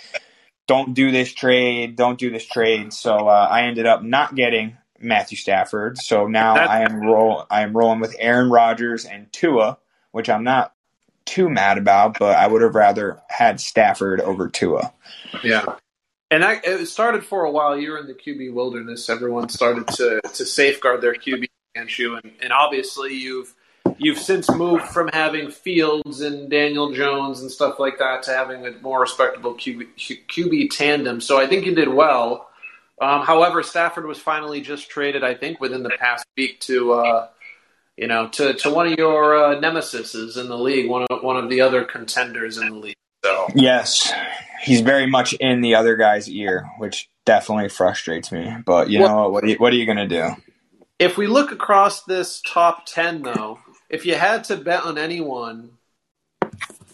[0.68, 1.96] don't do this trade.
[1.96, 5.98] Don't do this trade." So uh, I ended up not getting Matthew Stafford.
[5.98, 9.76] So now That's- I am roll I am rolling with Aaron Rodgers and Tua,
[10.12, 10.72] which I'm not
[11.24, 14.92] too mad about, but I would have rather had Stafford over Tua.
[15.42, 15.64] Yeah.
[16.30, 17.78] And that, it started for a while.
[17.78, 19.08] You were in the QB wilderness.
[19.10, 23.54] Everyone started to, to safeguard their QB against you, and, and obviously you've
[23.98, 28.66] you've since moved from having Fields and Daniel Jones and stuff like that to having
[28.66, 31.20] a more respectable QB, QB tandem.
[31.20, 32.48] So I think you did well.
[33.00, 35.24] Um, however, Stafford was finally just traded.
[35.24, 37.28] I think within the past week to uh,
[37.96, 41.36] you know to, to one of your uh, nemesises in the league, one of one
[41.36, 42.96] of the other contenders in the league.
[43.24, 44.12] So yes,
[44.60, 48.56] he's very much in the other guy's ear, which definitely frustrates me.
[48.64, 49.32] But you well, know what?
[49.32, 50.30] What are you, what are you going to do?
[50.98, 53.58] If we look across this top ten, though,
[53.88, 55.70] if you had to bet on anyone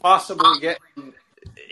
[0.03, 1.13] possibly getting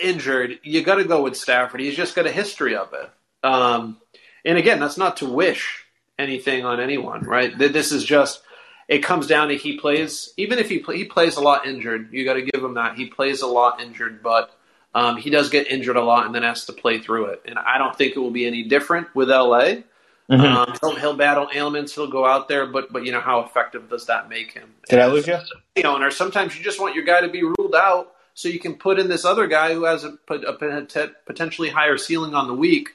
[0.03, 1.81] injured, you got to go with Stafford.
[1.81, 3.11] He's just got a history of it.
[3.47, 3.99] Um,
[4.45, 5.85] and again, that's not to wish
[6.19, 7.57] anything on anyone, right?
[7.57, 8.43] This is just
[8.89, 12.13] it comes down to he plays even if he play, he plays a lot injured.
[12.13, 14.57] You got to give him that he plays a lot injured, but
[14.95, 17.43] um, he does get injured a lot and then has to play through it.
[17.47, 19.83] And I don't think it will be any different with LA.
[20.31, 20.41] Mm-hmm.
[20.41, 21.95] Um, he'll, he'll, battle ailments.
[21.95, 24.75] He'll go out there, but but you know how effective does that make him?
[24.89, 25.39] Did I lose you?
[25.77, 28.59] You know, and sometimes you just want your guy to be ruled out so you
[28.59, 32.55] can put in this other guy who has a, a potentially higher ceiling on the
[32.55, 32.91] week.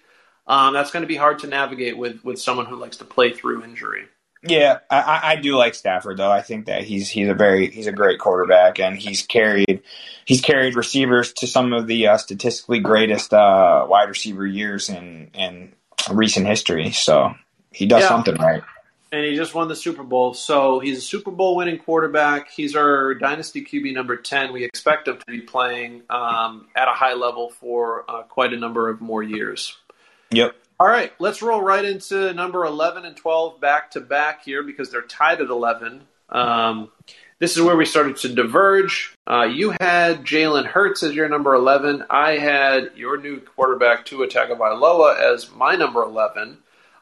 [0.47, 3.32] Um, that's going to be hard to navigate with with someone who likes to play
[3.32, 4.06] through injury.
[4.42, 6.32] Yeah, I, I do like Stafford though.
[6.32, 9.82] I think that he's he's a very he's a great quarterback, and he's carried
[10.24, 15.32] he's carried receivers to some of the uh, statistically greatest uh, wide receiver years in
[15.34, 15.74] in
[16.10, 16.92] recent history.
[16.92, 17.36] So
[17.74, 18.08] he does yeah.
[18.08, 18.64] something right.
[19.12, 22.50] And he just won the Super Bowl, so he's a Super Bowl winning quarterback.
[22.50, 24.54] He's our dynasty QB number ten.
[24.54, 28.58] We expect him to be playing um, at a high level for uh, quite a
[28.58, 29.76] number of more years.
[30.32, 30.56] Yep.
[30.82, 34.90] All right, let's roll right into number 11 and 12 back to back here because
[34.90, 36.04] they're tied at 11.
[36.30, 36.90] Um,
[37.40, 39.14] this is where we started to diverge.
[39.30, 42.06] Uh, you had Jalen Hurts as your number 11.
[42.10, 46.60] I had your new quarterback, Tua Tagovailoa, as my number 11.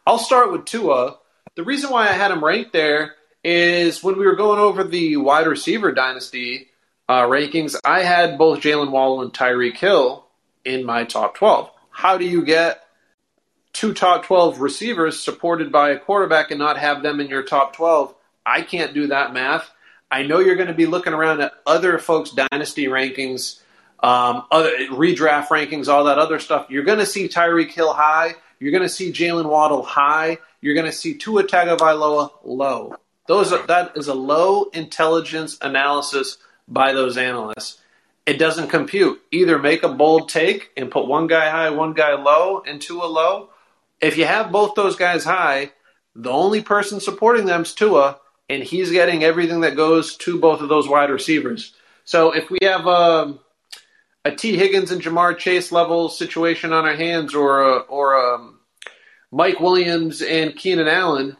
[0.07, 1.17] I'll start with Tua.
[1.53, 3.13] The reason why I had him ranked there
[3.43, 6.69] is when we were going over the wide receiver dynasty
[7.07, 10.25] uh, rankings, I had both Jaylen Waddle and Tyreek Hill
[10.65, 11.69] in my top 12.
[11.91, 12.83] How do you get
[13.77, 17.75] two top 12 receivers supported by a quarterback and not have them in your top
[17.75, 18.11] 12.
[18.43, 19.69] I can't do that math.
[20.09, 23.59] I know you're going to be looking around at other folks' dynasty rankings,
[23.99, 26.65] um, other redraft rankings, all that other stuff.
[26.71, 28.33] You're going to see Tyreek Hill high.
[28.59, 30.39] You're going to see Jaylen Waddle high.
[30.59, 32.95] You're going to see Tua Tagovailoa low.
[33.27, 37.79] Those are, that is a low intelligence analysis by those analysts.
[38.25, 39.21] It doesn't compute.
[39.31, 43.05] Either make a bold take and put one guy high, one guy low, and Tua
[43.05, 43.51] low,
[44.01, 45.71] if you have both those guys high,
[46.15, 48.19] the only person supporting them is Tua,
[48.49, 51.73] and he's getting everything that goes to both of those wide receivers.
[52.05, 53.39] So if we have um,
[54.23, 58.51] a, a Higgins and Ja'Marr Chase level situation on our hands, or a, or a
[59.31, 61.37] Mike Williams and Keenan Allen,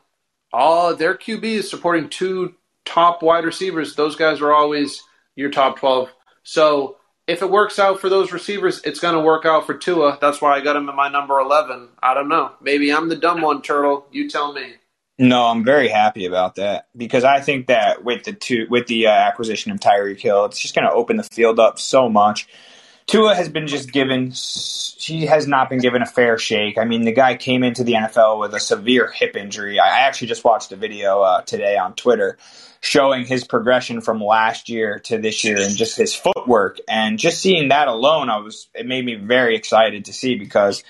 [0.52, 2.56] all their QB is supporting two
[2.86, 3.96] top wide receivers.
[3.96, 5.02] Those guys are always
[5.36, 6.10] your top twelve.
[6.44, 6.98] So
[7.28, 10.18] if it works out for those receivers, it's going to work out for Tua.
[10.20, 11.90] That's why I got him in my number 11.
[12.02, 12.54] I don't know.
[12.62, 14.08] Maybe I'm the dumb one, Turtle.
[14.12, 14.76] You tell me.
[15.20, 19.08] No, I'm very happy about that because I think that with the two with the
[19.08, 22.48] uh, acquisition of Tyreek Hill, it's just going to open the field up so much.
[23.08, 24.34] Tua has been just given
[25.00, 26.78] he has not been given a fair shake.
[26.78, 29.80] I mean, the guy came into the NFL with a severe hip injury.
[29.80, 32.38] I actually just watched a video uh, today on Twitter
[32.82, 37.42] showing his progression from last year to this year and just his footwork and just
[37.42, 40.84] seeing that alone, I was it made me very excited to see because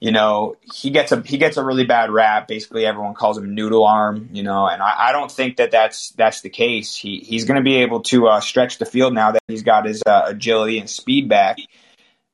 [0.00, 2.48] you know, he gets a he gets a really bad rap.
[2.48, 4.30] Basically, everyone calls him noodle arm.
[4.32, 6.96] You know, and I, I don't think that that's that's the case.
[6.96, 9.84] He he's going to be able to uh, stretch the field now that he's got
[9.84, 11.58] his uh, agility and speed back,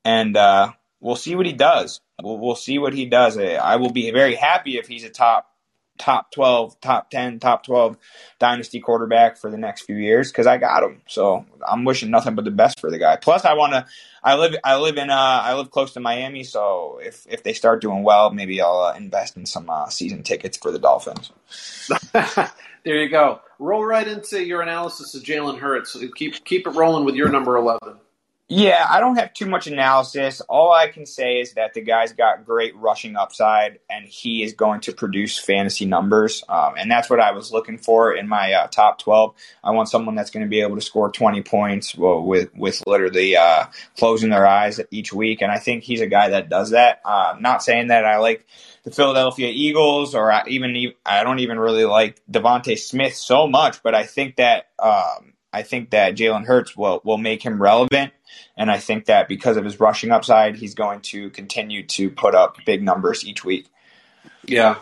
[0.05, 2.01] and uh, we'll see what he does.
[2.23, 3.37] We'll, we'll see what he does.
[3.37, 5.51] I will be very happy if he's a top
[5.99, 7.97] top 12, top 10, top 12
[8.39, 11.03] dynasty quarterback for the next few years because I got him.
[11.07, 13.17] So I'm wishing nothing but the best for the guy.
[13.17, 13.87] Plus, I want to.
[14.23, 14.57] I live.
[14.65, 15.11] I live in.
[15.11, 18.81] Uh, I live close to Miami, so if if they start doing well, maybe I'll
[18.81, 21.31] uh, invest in some uh, season tickets for the Dolphins.
[22.13, 23.41] there you go.
[23.61, 25.97] Roll right into your analysis of Jalen Hurts.
[26.17, 27.99] Keep keep it rolling with your number eleven.
[28.49, 30.41] Yeah, I don't have too much analysis.
[30.43, 34.53] All I can say is that the guy's got great rushing upside, and he is
[34.53, 36.45] going to produce fantasy numbers.
[36.49, 39.35] Um, and that's what I was looking for in my uh, top twelve.
[39.65, 43.37] I want someone that's going to be able to score twenty points with with literally
[43.37, 43.65] uh,
[43.99, 45.43] closing their eyes each week.
[45.43, 47.01] And I think he's a guy that does that.
[47.05, 48.47] Uh, not saying that I like
[48.85, 53.83] the Philadelphia Eagles, or I even I don't even really like DeVonta Smith so much,
[53.83, 54.69] but I think that.
[54.79, 58.13] Um, I think that Jalen Hurts will will make him relevant,
[58.59, 62.35] and I think that because of his rushing upside, he's going to continue to put
[62.35, 63.67] up big numbers each week.
[64.45, 64.77] Yeah,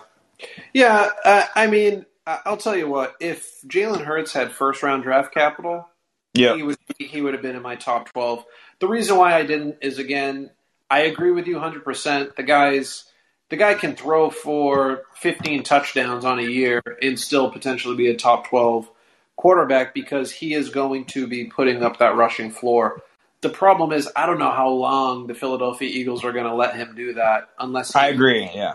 [0.73, 1.11] yeah.
[1.25, 3.15] Uh, I mean, I'll tell you what.
[3.21, 5.89] If Jalen Hurts had first round draft capital,
[6.35, 8.45] yeah, he would he would have been in my top twelve.
[8.81, 10.51] The reason why I didn't is again,
[10.91, 11.85] I agree with you 100.
[11.85, 13.05] percent The guy's
[13.49, 18.17] the guy can throw for 15 touchdowns on a year and still potentially be a
[18.17, 18.91] top 12
[19.37, 23.03] quarterback because he is going to be putting up that rushing floor.
[23.41, 26.77] The problem is, I don't know how long the Philadelphia Eagles are going to let
[26.77, 28.51] him do that unless I agree.
[28.55, 28.75] Yeah.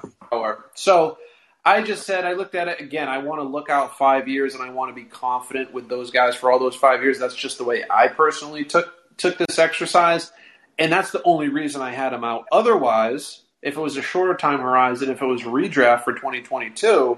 [0.76, 1.18] So
[1.66, 3.08] I just said I looked at it again.
[3.08, 6.12] I want to look out five years and I want to be confident with those
[6.12, 7.20] guys for all those five years.
[7.20, 10.32] That's just the way I personally took took this exercise,
[10.78, 12.46] and that's the only reason I had him out.
[12.52, 17.18] Otherwise, if it was a shorter time horizon, if it was redraft for 2022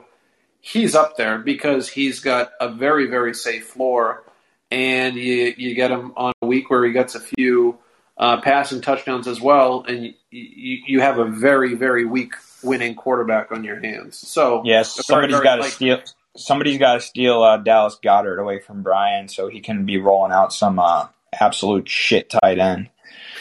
[0.61, 4.23] he's up there because he's got a very very safe floor,
[4.69, 7.77] and you you get him on a week where he gets a few
[8.17, 12.33] uh, passing touchdowns as well, and you, you, you have a very very weak
[12.63, 14.15] winning quarterback on your hands.
[14.17, 15.99] So yes, somebody's got to steal.
[16.37, 20.31] Somebody's got to steal uh, Dallas Goedert away from Brian so he can be rolling
[20.31, 22.89] out some uh, absolute shit tight end.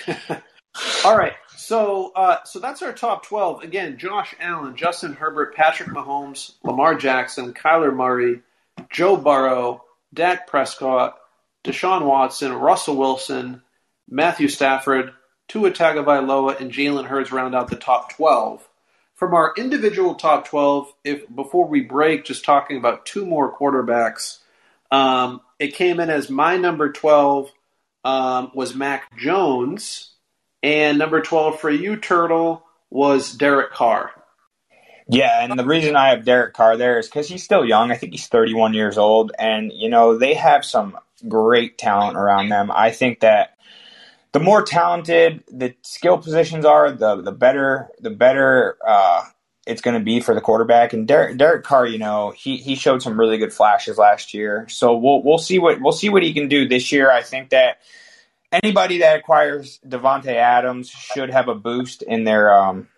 [1.04, 1.34] All right,
[1.70, 3.62] so, uh, so that's our top 12.
[3.62, 8.40] Again, Josh Allen, Justin Herbert, Patrick Mahomes, Lamar Jackson, Kyler Murray,
[8.90, 11.16] Joe Burrow, Dak Prescott,
[11.62, 13.62] Deshaun Watson, Russell Wilson,
[14.08, 15.12] Matthew Stafford,
[15.46, 18.68] Tua Tagovailoa, and Jalen Hurts round out the top 12.
[19.14, 24.38] From our individual top 12, if before we break, just talking about two more quarterbacks,
[24.90, 27.48] um, it came in as my number 12
[28.02, 30.09] um, was Mac Jones
[30.62, 34.10] and number 12 for you, Turtle, was Derek Carr.
[35.08, 37.90] Yeah, and the reason I have Derek Carr there is because he's still young.
[37.90, 40.96] I think he's 31 years old, and you know they have some
[41.28, 42.70] great talent around them.
[42.70, 43.56] I think that
[44.30, 49.24] the more talented the skill positions are, the the better the better uh,
[49.66, 50.92] it's going to be for the quarterback.
[50.92, 54.66] And Derek, Derek Carr, you know, he he showed some really good flashes last year,
[54.68, 57.10] so we'll we'll see what we'll see what he can do this year.
[57.10, 57.78] I think that
[58.52, 62.88] anybody that acquires Davante Adams should have a boost in their um,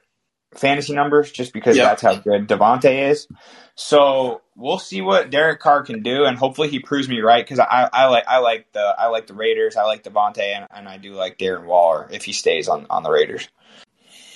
[0.55, 1.87] fantasy numbers just because yep.
[1.87, 3.27] that's how good Davante is.
[3.75, 7.59] So we'll see what Derek Carr can do, and hopefully he proves me right because
[7.59, 10.89] I, I, like I like the I like the Raiders, I like Davante, and, and
[10.89, 13.49] I do like Darren Waller if he stays on on the Raiders.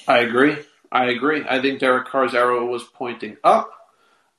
[0.09, 0.57] I agree.
[0.91, 1.45] I agree.
[1.49, 3.73] I think Derek Carr's arrow was pointing up.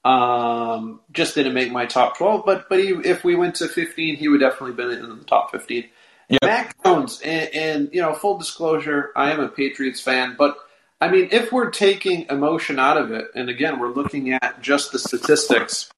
[0.04, 4.16] Um, just didn't make my top twelve, but but he, if we went to fifteen,
[4.16, 5.90] he would definitely been in the top fifteen.
[6.30, 6.42] Yep.
[6.44, 10.58] Mac Jones, and, and, you know, full disclosure, I am a Patriots fan, but
[11.00, 14.92] I mean, if we're taking emotion out of it, and again, we're looking at just
[14.92, 15.90] the statistics,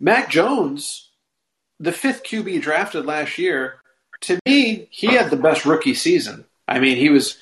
[0.00, 1.10] Mac Jones,
[1.78, 3.80] the fifth QB drafted last year,
[4.22, 6.46] to me, he had the best rookie season.
[6.66, 7.38] I mean, he was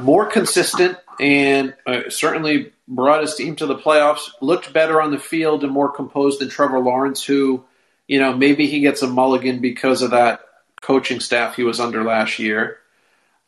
[0.00, 5.18] more consistent and uh, certainly brought his team to the playoffs, looked better on the
[5.18, 7.64] field and more composed than Trevor Lawrence, who,
[8.06, 10.40] you know, maybe he gets a mulligan because of that
[10.86, 12.78] coaching staff he was under last year.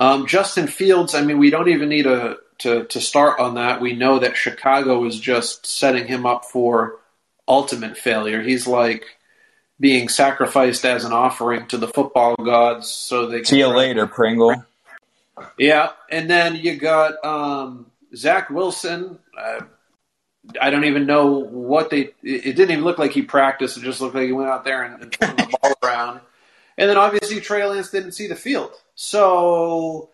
[0.00, 3.80] Um, Justin Fields, I mean, we don't even need a, to, to start on that.
[3.80, 6.96] We know that Chicago is just setting him up for
[7.46, 8.42] ultimate failure.
[8.42, 9.04] He's like
[9.78, 14.64] being sacrificed as an offering to the football gods so they see you later, Pringle.
[15.56, 17.86] Yeah, and then you got um,
[18.16, 19.20] Zach Wilson.
[19.40, 19.60] Uh,
[20.60, 22.10] I don't even know what they.
[22.24, 23.76] It didn't even look like he practiced.
[23.76, 26.20] It just looked like he went out there and, and threw the ball around.
[26.78, 28.70] And then obviously Trey Lance didn't see the field.
[28.94, 30.10] So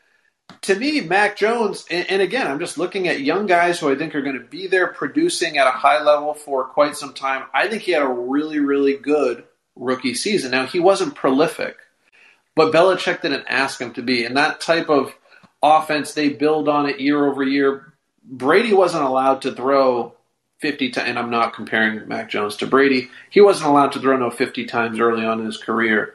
[0.63, 3.97] to me, Mac Jones, and, and again, I'm just looking at young guys who I
[3.97, 7.45] think are going to be there producing at a high level for quite some time.
[7.53, 9.45] I think he had a really, really good
[9.77, 10.53] rookie season.
[10.53, 11.77] Now he wasn't prolific,
[12.55, 14.25] but Belichick didn't ask him to be.
[14.25, 15.15] And that type of
[15.63, 17.93] offense, they build on it year over year.
[18.23, 20.15] Brady wasn't allowed to throw
[20.61, 23.11] 50 times, and I'm not comparing Mac Jones to Brady.
[23.29, 26.15] He wasn't allowed to throw no 50 times early on in his career.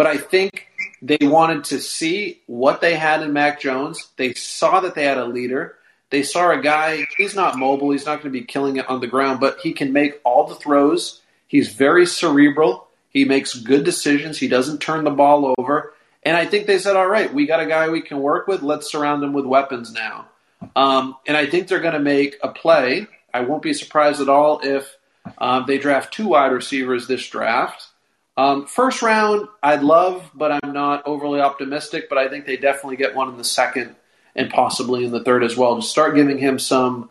[0.00, 0.66] But I think
[1.02, 4.08] they wanted to see what they had in Mac Jones.
[4.16, 5.76] They saw that they had a leader.
[6.08, 9.00] They saw a guy, he's not mobile, he's not going to be killing it on
[9.00, 11.20] the ground, but he can make all the throws.
[11.46, 12.88] He's very cerebral.
[13.10, 14.38] He makes good decisions.
[14.38, 15.92] He doesn't turn the ball over.
[16.22, 18.62] And I think they said, all right, we got a guy we can work with.
[18.62, 20.28] Let's surround him with weapons now.
[20.74, 23.06] Um, and I think they're going to make a play.
[23.34, 24.96] I won't be surprised at all if
[25.36, 27.88] um, they draft two wide receivers this draft.
[28.36, 32.08] Um, first round, I'd love, but I'm not overly optimistic.
[32.08, 33.96] But I think they definitely get one in the second
[34.34, 37.10] and possibly in the third as well to start giving him some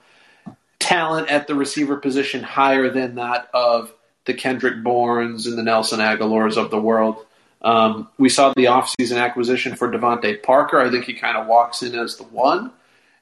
[0.80, 3.94] talent at the receiver position higher than that of
[4.26, 7.26] the Kendrick Bournes and the Nelson Agholors of the world.
[7.62, 10.80] Um, we saw the offseason acquisition for DeVante Parker.
[10.80, 12.72] I think he kind of walks in as the one.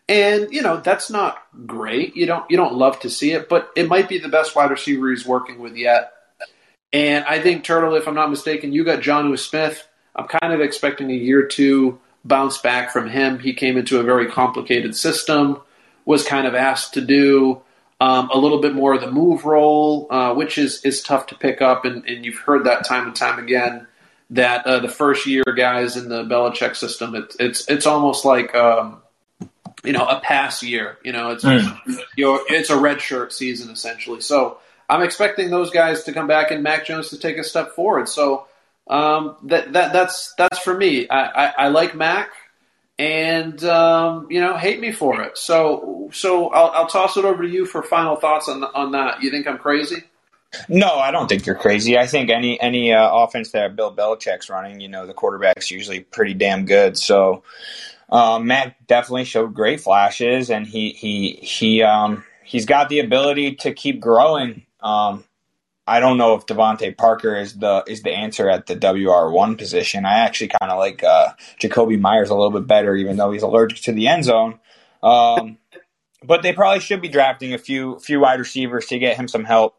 [0.10, 2.16] And you know that's not great.
[2.16, 4.72] You don't you don't love to see it, but it might be the best wide
[4.72, 6.14] receiver he's working with yet.
[6.94, 9.88] And I think Turtle, if I'm not mistaken, you got Jonnu Smith.
[10.16, 13.40] I'm kind of expecting a year two bounce back from him.
[13.40, 15.62] He came into a very complicated system,
[16.06, 17.62] was kind of asked to do
[18.00, 21.36] um, a little bit more of the move role, uh, which is is tough to
[21.36, 23.88] pick up, and, and you've heard that time and time again.
[24.32, 28.54] That uh, the first year guys in the Belichick system, it's it's it's almost like
[28.56, 29.02] um,
[29.84, 30.98] you know a pass year.
[31.04, 31.80] You know, it's mm.
[32.18, 34.22] it's a red shirt season essentially.
[34.22, 34.60] So
[34.90, 38.08] I'm expecting those guys to come back and Mac Jones to take a step forward.
[38.08, 38.48] So
[38.88, 41.10] um, that that that's that's for me.
[41.10, 42.30] I, I, I like Mac
[43.00, 45.38] and um, you know hate me for it.
[45.38, 49.22] So so I'll, I'll toss it over to you for final thoughts on on that.
[49.22, 50.04] You think I'm crazy?
[50.70, 51.98] No, I don't think you're crazy.
[51.98, 56.00] I think any any uh, offense that Bill Belichick's running, you know, the quarterback's usually
[56.00, 56.98] pretty damn good.
[56.98, 57.44] So
[58.10, 63.56] um, Matt definitely showed great flashes, and he he he um, he's got the ability
[63.56, 64.64] to keep growing.
[64.82, 65.24] Um,
[65.88, 69.56] I don't know if DeVante Parker is the is the answer at the WR one
[69.56, 70.06] position.
[70.06, 71.30] I actually kind of like uh,
[71.62, 74.60] Jakobi Meyers a little bit better, even though he's allergic to the end zone.
[75.02, 75.58] Um,
[76.24, 79.46] but they probably should be drafting a few few wide receivers to get him some
[79.46, 79.76] help.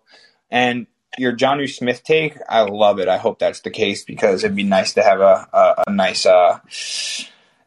[0.51, 0.87] And
[1.19, 3.09] your Jonnu Smith take, I love it.
[3.09, 6.25] I hope that's the case because it'd be nice to have a a, a nice
[6.25, 6.61] uh,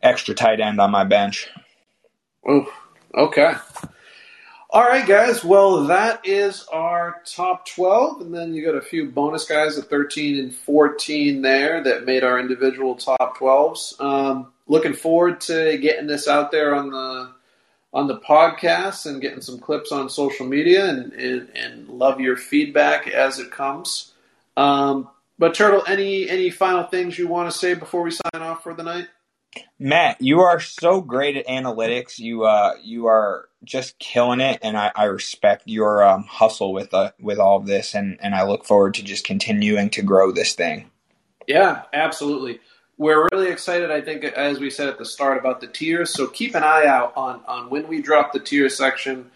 [0.01, 1.47] extra tight end on my bench.
[2.49, 2.65] Ooh,
[3.13, 3.53] okay.
[4.73, 5.43] All right, guys.
[5.43, 8.21] Well, that is our top 12.
[8.21, 12.23] And then you got a few bonus guys at 13 and 14 there that made
[12.23, 13.99] our individual top 12s.
[13.99, 17.31] Um, looking forward to getting this out there on the
[17.93, 22.37] on the podcast and getting some clips on social media and, and, and love your
[22.37, 24.13] feedback as it comes.
[24.55, 28.63] Um, but Turtle, any any final things you want to say before we sign off
[28.63, 29.09] for the night?
[29.79, 32.19] Matt, you are so great at analytics.
[32.19, 36.93] You uh, you are just killing it, and I, I respect your um, hustle with
[36.93, 40.31] uh, with all of this, and and I look forward to just continuing to grow
[40.31, 40.89] this thing.
[41.47, 42.59] Yeah, absolutely.
[42.97, 43.89] We're really excited.
[43.91, 46.13] I think, as we said at the start, about the tiers.
[46.13, 49.31] So keep an eye out on on when we drop the tier section.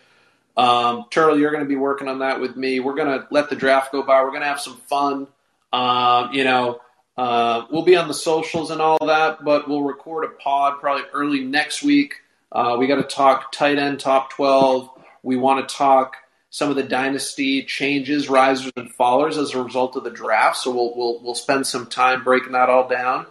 [0.56, 2.80] Um, Turtle, you're going to be working on that with me.
[2.80, 4.22] We're going to let the draft go by.
[4.24, 5.28] We're going to have some fun.
[5.74, 6.80] Um, you know
[7.18, 11.04] uh, we'll be on the socials and all that, but we'll record a pod probably
[11.14, 12.16] early next week.
[12.52, 14.90] Uh, we got to talk tight end top 12.
[15.24, 16.18] We want to talk
[16.50, 20.58] some of the dynasty changes, risers and fallers as a result of the draft.
[20.58, 23.26] So we'll we'll, we'll spend some time breaking that all down.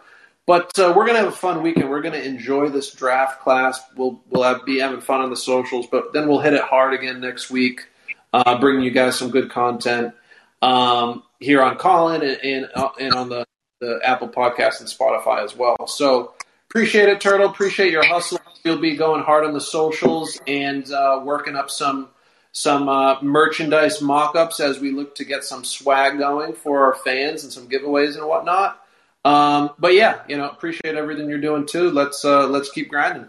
[0.47, 1.89] But uh, we're gonna have a fun weekend.
[1.89, 3.81] We're gonna enjoy this draft class.
[3.97, 6.93] We'll we'll have, be having fun on the socials, but then we'll hit it hard
[6.93, 7.87] again next week,
[8.35, 10.15] uh, bringing you guys some good content
[10.61, 13.47] um, here on Callin and and, uh, and on the
[13.81, 15.87] the Apple Podcast and Spotify as well.
[15.87, 16.35] So
[16.71, 17.49] appreciate it, Turtle.
[17.49, 18.39] Appreciate your hustle.
[18.65, 22.09] You'll be going hard on the socials and uh, working up some
[22.53, 27.43] some uh, merchandise mock-ups as we look to get some swag going for our fans
[27.43, 28.81] and some giveaways and whatnot.
[29.25, 31.91] Um, but yeah, you know, appreciate everything you're doing too.
[31.91, 33.29] Let's uh, let's keep grinding.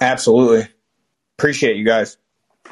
[0.00, 0.68] Absolutely,
[1.38, 2.18] appreciate you guys.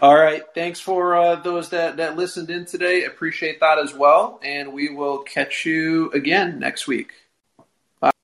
[0.02, 0.42] All right.
[0.54, 3.04] Thanks for uh, those that, that listened in today.
[3.04, 4.40] Appreciate that as well.
[4.44, 7.12] And we will catch you again next week.